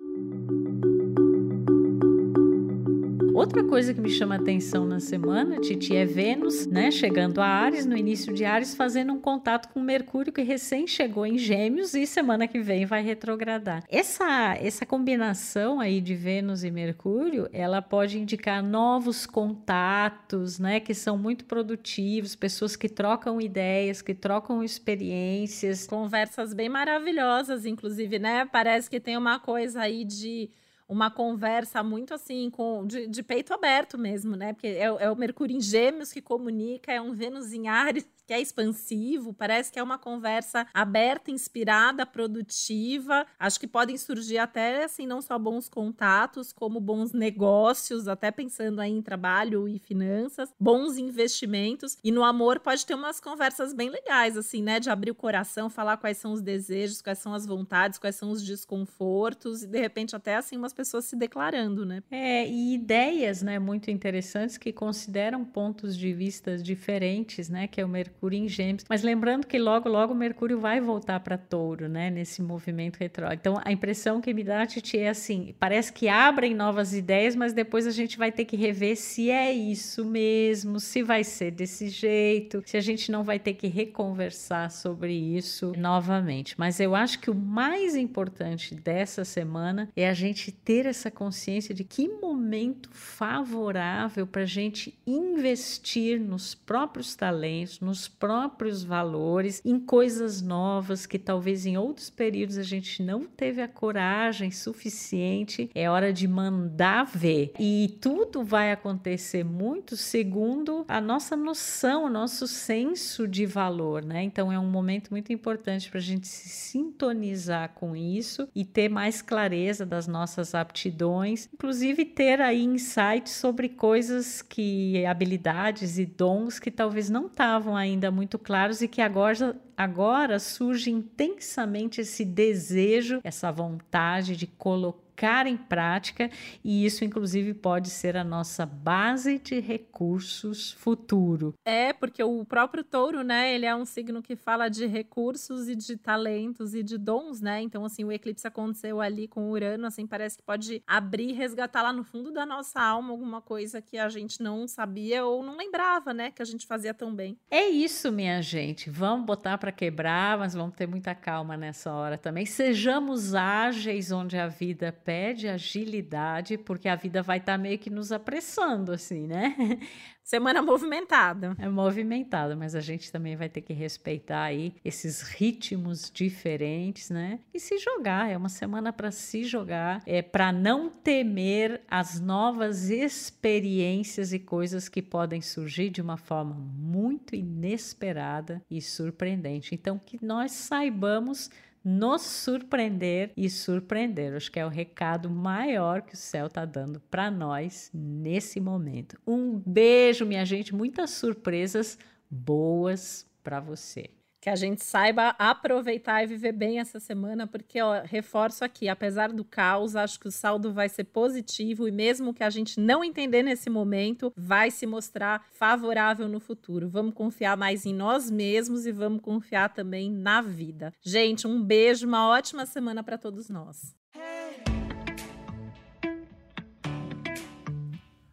Outra 3.38 3.62
coisa 3.62 3.94
que 3.94 4.00
me 4.00 4.10
chama 4.10 4.34
atenção 4.34 4.84
na 4.84 4.98
semana, 4.98 5.60
Titi, 5.60 5.94
é 5.94 6.04
Vênus, 6.04 6.66
né, 6.66 6.90
chegando 6.90 7.40
a 7.40 7.46
Ares, 7.46 7.86
no 7.86 7.96
início 7.96 8.34
de 8.34 8.44
Ares, 8.44 8.74
fazendo 8.74 9.12
um 9.12 9.20
contato 9.20 9.68
com 9.68 9.80
Mercúrio 9.80 10.32
que 10.32 10.42
recém 10.42 10.88
chegou 10.88 11.24
em 11.24 11.38
Gêmeos 11.38 11.94
e 11.94 12.04
semana 12.04 12.48
que 12.48 12.58
vem 12.58 12.84
vai 12.84 13.00
retrogradar. 13.00 13.84
Essa 13.88 14.56
essa 14.60 14.84
combinação 14.84 15.78
aí 15.78 16.00
de 16.00 16.16
Vênus 16.16 16.64
e 16.64 16.70
Mercúrio, 16.72 17.48
ela 17.52 17.80
pode 17.80 18.18
indicar 18.18 18.60
novos 18.60 19.24
contatos, 19.24 20.58
né, 20.58 20.80
que 20.80 20.92
são 20.92 21.16
muito 21.16 21.44
produtivos, 21.44 22.34
pessoas 22.34 22.74
que 22.74 22.88
trocam 22.88 23.40
ideias, 23.40 24.02
que 24.02 24.14
trocam 24.14 24.64
experiências, 24.64 25.86
conversas 25.86 26.52
bem 26.52 26.68
maravilhosas, 26.68 27.64
inclusive, 27.64 28.18
né? 28.18 28.44
Parece 28.50 28.90
que 28.90 28.98
tem 28.98 29.16
uma 29.16 29.38
coisa 29.38 29.82
aí 29.82 30.04
de 30.04 30.50
uma 30.88 31.10
conversa 31.10 31.82
muito 31.82 32.14
assim, 32.14 32.48
com 32.50 32.86
de, 32.86 33.06
de 33.06 33.22
peito 33.22 33.52
aberto 33.52 33.98
mesmo, 33.98 34.34
né? 34.34 34.54
Porque 34.54 34.68
é, 34.68 34.84
é, 34.84 35.10
o 35.10 35.16
Mercúrio 35.16 35.54
em 35.54 35.60
Gêmeos 35.60 36.12
que 36.12 36.22
comunica, 36.22 36.90
é 36.90 37.00
um 37.00 37.12
Vênus 37.12 37.52
em 37.52 37.68
Ares 37.68 38.08
que 38.26 38.34
é 38.34 38.40
expansivo, 38.40 39.32
parece 39.32 39.72
que 39.72 39.78
é 39.78 39.82
uma 39.82 39.96
conversa 39.96 40.66
aberta, 40.74 41.30
inspirada, 41.30 42.04
produtiva. 42.04 43.26
Acho 43.38 43.58
que 43.58 43.66
podem 43.66 43.96
surgir 43.96 44.36
até 44.36 44.84
assim 44.84 45.06
não 45.06 45.22
só 45.22 45.38
bons 45.38 45.66
contatos, 45.66 46.52
como 46.52 46.78
bons 46.78 47.12
negócios, 47.12 48.06
até 48.06 48.30
pensando 48.30 48.80
aí 48.80 48.92
em 48.92 49.00
trabalho 49.00 49.66
e 49.66 49.78
finanças, 49.78 50.52
bons 50.60 50.98
investimentos. 50.98 51.96
E 52.04 52.12
no 52.12 52.22
amor 52.22 52.60
pode 52.60 52.84
ter 52.84 52.94
umas 52.94 53.18
conversas 53.18 53.72
bem 53.72 53.88
legais 53.88 54.36
assim, 54.36 54.62
né, 54.62 54.78
de 54.78 54.90
abrir 54.90 55.10
o 55.10 55.14
coração, 55.14 55.70
falar 55.70 55.96
quais 55.96 56.18
são 56.18 56.32
os 56.32 56.42
desejos, 56.42 57.00
quais 57.00 57.18
são 57.18 57.32
as 57.32 57.46
vontades, 57.46 57.98
quais 57.98 58.16
são 58.16 58.30
os 58.30 58.44
desconfortos 58.44 59.62
e 59.62 59.66
de 59.66 59.78
repente 59.78 60.14
até 60.14 60.36
assim 60.36 60.58
umas 60.58 60.74
pessoas 60.78 61.06
se 61.06 61.16
declarando, 61.16 61.84
né? 61.84 62.00
É, 62.08 62.46
e 62.46 62.74
ideias, 62.74 63.42
né, 63.42 63.58
muito 63.58 63.90
interessantes 63.90 64.56
que 64.56 64.72
consideram 64.72 65.44
pontos 65.44 65.98
de 65.98 66.12
vista 66.12 66.56
diferentes, 66.56 67.48
né, 67.48 67.66
que 67.66 67.80
é 67.80 67.84
o 67.84 67.88
Mercúrio 67.88 68.38
em 68.38 68.48
Gêmeos. 68.48 68.84
Mas 68.88 69.02
lembrando 69.02 69.44
que 69.44 69.58
logo, 69.58 69.88
logo 69.88 70.14
Mercúrio 70.14 70.60
vai 70.60 70.80
voltar 70.80 71.18
para 71.18 71.36
Touro, 71.36 71.88
né? 71.88 72.10
Nesse 72.10 72.40
movimento 72.40 72.98
retrógrado. 72.98 73.38
Então 73.40 73.60
a 73.64 73.72
impressão 73.72 74.20
que 74.20 74.32
me 74.32 74.44
dá, 74.44 74.64
Titi, 74.66 74.98
é 74.98 75.08
assim: 75.08 75.52
parece 75.58 75.92
que 75.92 76.08
abrem 76.08 76.54
novas 76.54 76.94
ideias, 76.94 77.34
mas 77.34 77.52
depois 77.52 77.84
a 77.86 77.90
gente 77.90 78.16
vai 78.16 78.30
ter 78.30 78.44
que 78.44 78.56
rever 78.56 78.96
se 78.96 79.30
é 79.30 79.52
isso 79.52 80.04
mesmo, 80.04 80.78
se 80.78 81.02
vai 81.02 81.24
ser 81.24 81.50
desse 81.50 81.88
jeito, 81.88 82.62
se 82.64 82.76
a 82.76 82.80
gente 82.80 83.10
não 83.10 83.24
vai 83.24 83.40
ter 83.40 83.54
que 83.54 83.66
reconversar 83.66 84.70
sobre 84.70 85.12
isso 85.12 85.72
novamente. 85.76 86.54
Mas 86.56 86.78
eu 86.78 86.94
acho 86.94 87.18
que 87.18 87.30
o 87.30 87.34
mais 87.34 87.96
importante 87.96 88.74
dessa 88.74 89.24
semana 89.24 89.88
é 89.96 90.08
a 90.08 90.14
gente 90.14 90.52
ter 90.68 90.84
essa 90.84 91.10
consciência 91.10 91.74
de 91.74 91.82
que 91.82 92.06
momento 92.06 92.90
favorável 92.92 94.26
para 94.26 94.42
a 94.42 94.44
gente 94.44 94.94
investir 95.06 96.20
nos 96.20 96.54
próprios 96.54 97.16
talentos, 97.16 97.80
nos 97.80 98.06
próprios 98.06 98.84
valores, 98.84 99.62
em 99.64 99.80
coisas 99.80 100.42
novas 100.42 101.06
que 101.06 101.18
talvez 101.18 101.64
em 101.64 101.78
outros 101.78 102.10
períodos 102.10 102.58
a 102.58 102.62
gente 102.62 103.02
não 103.02 103.24
teve 103.24 103.62
a 103.62 103.66
coragem 103.66 104.50
suficiente. 104.50 105.70
É 105.74 105.88
hora 105.88 106.12
de 106.12 106.28
mandar 106.28 107.06
ver. 107.06 107.54
E 107.58 107.96
tudo 107.98 108.44
vai 108.44 108.70
acontecer 108.70 109.46
muito 109.46 109.96
segundo 109.96 110.84
a 110.86 111.00
nossa 111.00 111.34
noção, 111.34 112.04
o 112.04 112.10
nosso 112.10 112.46
senso 112.46 113.26
de 113.26 113.46
valor, 113.46 114.04
né? 114.04 114.22
Então 114.22 114.52
é 114.52 114.58
um 114.58 114.68
momento 114.68 115.12
muito 115.12 115.32
importante 115.32 115.88
para 115.88 115.98
a 115.98 116.02
gente 116.02 116.28
se 116.28 116.50
sintonizar 116.50 117.70
com 117.70 117.96
isso 117.96 118.46
e 118.54 118.66
ter 118.66 118.90
mais 118.90 119.22
clareza 119.22 119.86
das 119.86 120.06
nossas 120.06 120.57
aptidões, 120.60 121.48
inclusive 121.52 122.04
ter 122.04 122.40
aí 122.40 122.62
insights 122.62 123.32
sobre 123.32 123.68
coisas 123.68 124.42
que 124.42 125.04
habilidades 125.06 125.98
e 125.98 126.04
dons 126.04 126.58
que 126.58 126.70
talvez 126.70 127.08
não 127.08 127.26
estavam 127.26 127.76
ainda 127.76 128.10
muito 128.10 128.38
claros 128.38 128.82
e 128.82 128.88
que 128.88 129.00
agora 129.00 129.56
agora 129.76 130.38
surge 130.40 130.90
intensamente 130.90 132.00
esse 132.00 132.24
desejo, 132.24 133.20
essa 133.22 133.52
vontade 133.52 134.36
de 134.36 134.46
colocar 134.46 135.07
colocar 135.18 135.46
em 135.46 135.56
prática 135.56 136.30
e 136.62 136.86
isso, 136.86 137.04
inclusive, 137.04 137.52
pode 137.52 137.90
ser 137.90 138.16
a 138.16 138.22
nossa 138.22 138.64
base 138.64 139.38
de 139.38 139.58
recursos 139.58 140.72
futuro. 140.72 141.54
É, 141.64 141.92
porque 141.92 142.22
o 142.22 142.44
próprio 142.44 142.84
touro, 142.84 143.22
né, 143.22 143.52
ele 143.52 143.66
é 143.66 143.74
um 143.74 143.84
signo 143.84 144.22
que 144.22 144.36
fala 144.36 144.68
de 144.68 144.86
recursos 144.86 145.68
e 145.68 145.74
de 145.74 145.96
talentos 145.96 146.74
e 146.74 146.82
de 146.82 146.96
dons, 146.96 147.40
né? 147.40 147.60
Então, 147.60 147.84
assim, 147.84 148.04
o 148.04 148.12
eclipse 148.12 148.46
aconteceu 148.46 149.00
ali 149.00 149.26
com 149.26 149.48
o 149.48 149.50
Urano, 149.50 149.86
assim, 149.86 150.06
parece 150.06 150.36
que 150.36 150.42
pode 150.42 150.82
abrir 150.86 151.30
e 151.30 151.32
resgatar 151.32 151.82
lá 151.82 151.92
no 151.92 152.04
fundo 152.04 152.30
da 152.30 152.46
nossa 152.46 152.80
alma 152.80 153.10
alguma 153.10 153.40
coisa 153.40 153.82
que 153.82 153.98
a 153.98 154.08
gente 154.08 154.40
não 154.40 154.68
sabia 154.68 155.24
ou 155.24 155.42
não 155.42 155.56
lembrava, 155.56 156.14
né, 156.14 156.30
que 156.30 156.42
a 156.42 156.44
gente 156.44 156.66
fazia 156.66 156.94
tão 156.94 157.12
bem. 157.12 157.36
É 157.50 157.66
isso, 157.66 158.12
minha 158.12 158.40
gente. 158.40 158.88
Vamos 158.88 159.26
botar 159.26 159.58
para 159.58 159.72
quebrar, 159.72 160.38
mas 160.38 160.54
vamos 160.54 160.76
ter 160.76 160.86
muita 160.86 161.14
calma 161.14 161.56
nessa 161.56 161.92
hora 161.92 162.16
também. 162.16 162.46
Sejamos 162.46 163.34
ágeis 163.34 164.12
onde 164.12 164.36
a 164.36 164.46
vida 164.46 164.92
pede 165.08 165.48
agilidade, 165.48 166.58
porque 166.58 166.86
a 166.86 166.94
vida 166.94 167.22
vai 167.22 167.38
estar 167.38 167.52
tá 167.52 167.58
meio 167.58 167.78
que 167.78 167.88
nos 167.88 168.12
apressando, 168.12 168.92
assim, 168.92 169.26
né? 169.26 169.56
Semana 170.22 170.60
movimentada. 170.60 171.56
É 171.58 171.66
movimentada, 171.66 172.54
mas 172.54 172.74
a 172.74 172.80
gente 172.82 173.10
também 173.10 173.34
vai 173.34 173.48
ter 173.48 173.62
que 173.62 173.72
respeitar 173.72 174.42
aí 174.42 174.74
esses 174.84 175.22
ritmos 175.22 176.10
diferentes, 176.12 177.08
né? 177.08 177.40
E 177.54 177.58
se 177.58 177.78
jogar, 177.78 178.30
é 178.30 178.36
uma 178.36 178.50
semana 178.50 178.92
para 178.92 179.10
se 179.10 179.44
jogar, 179.44 180.02
é 180.04 180.20
para 180.20 180.52
não 180.52 180.90
temer 180.90 181.80
as 181.90 182.20
novas 182.20 182.90
experiências 182.90 184.34
e 184.34 184.38
coisas 184.38 184.90
que 184.90 185.00
podem 185.00 185.40
surgir 185.40 185.88
de 185.88 186.02
uma 186.02 186.18
forma 186.18 186.54
muito 186.54 187.34
inesperada 187.34 188.62
e 188.70 188.82
surpreendente. 188.82 189.74
Então 189.74 189.98
que 189.98 190.22
nós 190.22 190.52
saibamos 190.52 191.50
nos 191.88 192.22
surpreender 192.22 193.32
e 193.36 193.48
surpreender. 193.48 194.34
Acho 194.34 194.52
que 194.52 194.60
é 194.60 194.66
o 194.66 194.68
recado 194.68 195.30
maior 195.30 196.02
que 196.02 196.14
o 196.14 196.18
céu 196.18 196.46
está 196.46 196.64
dando 196.66 197.00
para 197.10 197.30
nós 197.30 197.90
nesse 197.94 198.60
momento. 198.60 199.18
Um 199.26 199.58
beijo, 199.64 200.26
minha 200.26 200.44
gente, 200.44 200.74
muitas 200.74 201.10
surpresas 201.10 201.98
boas 202.30 203.26
para 203.42 203.58
você 203.58 204.10
que 204.40 204.48
a 204.48 204.56
gente 204.56 204.84
saiba 204.84 205.34
aproveitar 205.38 206.22
e 206.22 206.26
viver 206.26 206.52
bem 206.52 206.78
essa 206.78 207.00
semana, 207.00 207.46
porque 207.46 207.80
ó, 207.80 208.02
reforço 208.04 208.64
aqui, 208.64 208.88
apesar 208.88 209.32
do 209.32 209.44
caos, 209.44 209.96
acho 209.96 210.20
que 210.20 210.28
o 210.28 210.32
saldo 210.32 210.72
vai 210.72 210.88
ser 210.88 211.04
positivo 211.04 211.88
e 211.88 211.90
mesmo 211.90 212.32
que 212.32 212.44
a 212.44 212.50
gente 212.50 212.78
não 212.78 213.02
entender 213.02 213.42
nesse 213.42 213.68
momento, 213.68 214.32
vai 214.36 214.70
se 214.70 214.86
mostrar 214.86 215.44
favorável 215.50 216.28
no 216.28 216.38
futuro. 216.38 216.88
Vamos 216.88 217.14
confiar 217.14 217.56
mais 217.56 217.84
em 217.84 217.94
nós 217.94 218.30
mesmos 218.30 218.86
e 218.86 218.92
vamos 218.92 219.20
confiar 219.20 219.72
também 219.74 220.10
na 220.10 220.40
vida. 220.40 220.92
Gente, 221.02 221.46
um 221.46 221.62
beijo, 221.62 222.06
uma 222.06 222.28
ótima 222.28 222.64
semana 222.64 223.02
para 223.02 223.18
todos 223.18 223.48
nós. 223.48 223.96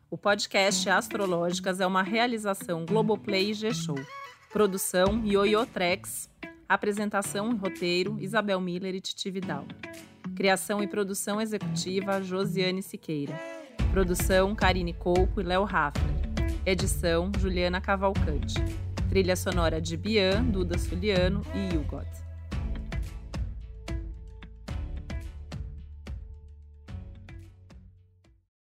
O 0.10 0.18
podcast 0.18 0.88
Astrológicas 0.90 1.82
é 1.82 1.86
uma 1.86 2.04
realização 2.04 2.86
Globoplay 2.86 3.50
e 3.50 3.54
G-Show. 3.54 3.98
Produção 4.56 5.22
Ioiô 5.26 5.66
Trex. 5.66 6.30
Apresentação 6.70 7.52
e 7.52 7.56
roteiro 7.58 8.18
Isabel 8.22 8.62
Miller 8.62 8.96
e 8.96 9.02
Titi 9.02 9.30
Vidal. 9.30 9.66
Criação 10.34 10.82
e 10.82 10.88
produção 10.88 11.42
executiva 11.42 12.24
Josiane 12.24 12.82
Siqueira. 12.82 13.38
Produção 13.92 14.56
Karine 14.56 14.94
Couco 14.94 15.42
e 15.42 15.44
Léo 15.44 15.66
Raffner. 15.66 16.16
Edição 16.66 17.34
Juliana 17.38 17.82
Cavalcante. 17.82 18.56
Trilha 19.10 19.36
sonora 19.36 19.82
de 19.82 19.98
Bian, 19.98 20.46
Duda 20.46 20.78
Suliano 20.78 21.42
e 21.54 21.76
Hugot. 21.76 22.25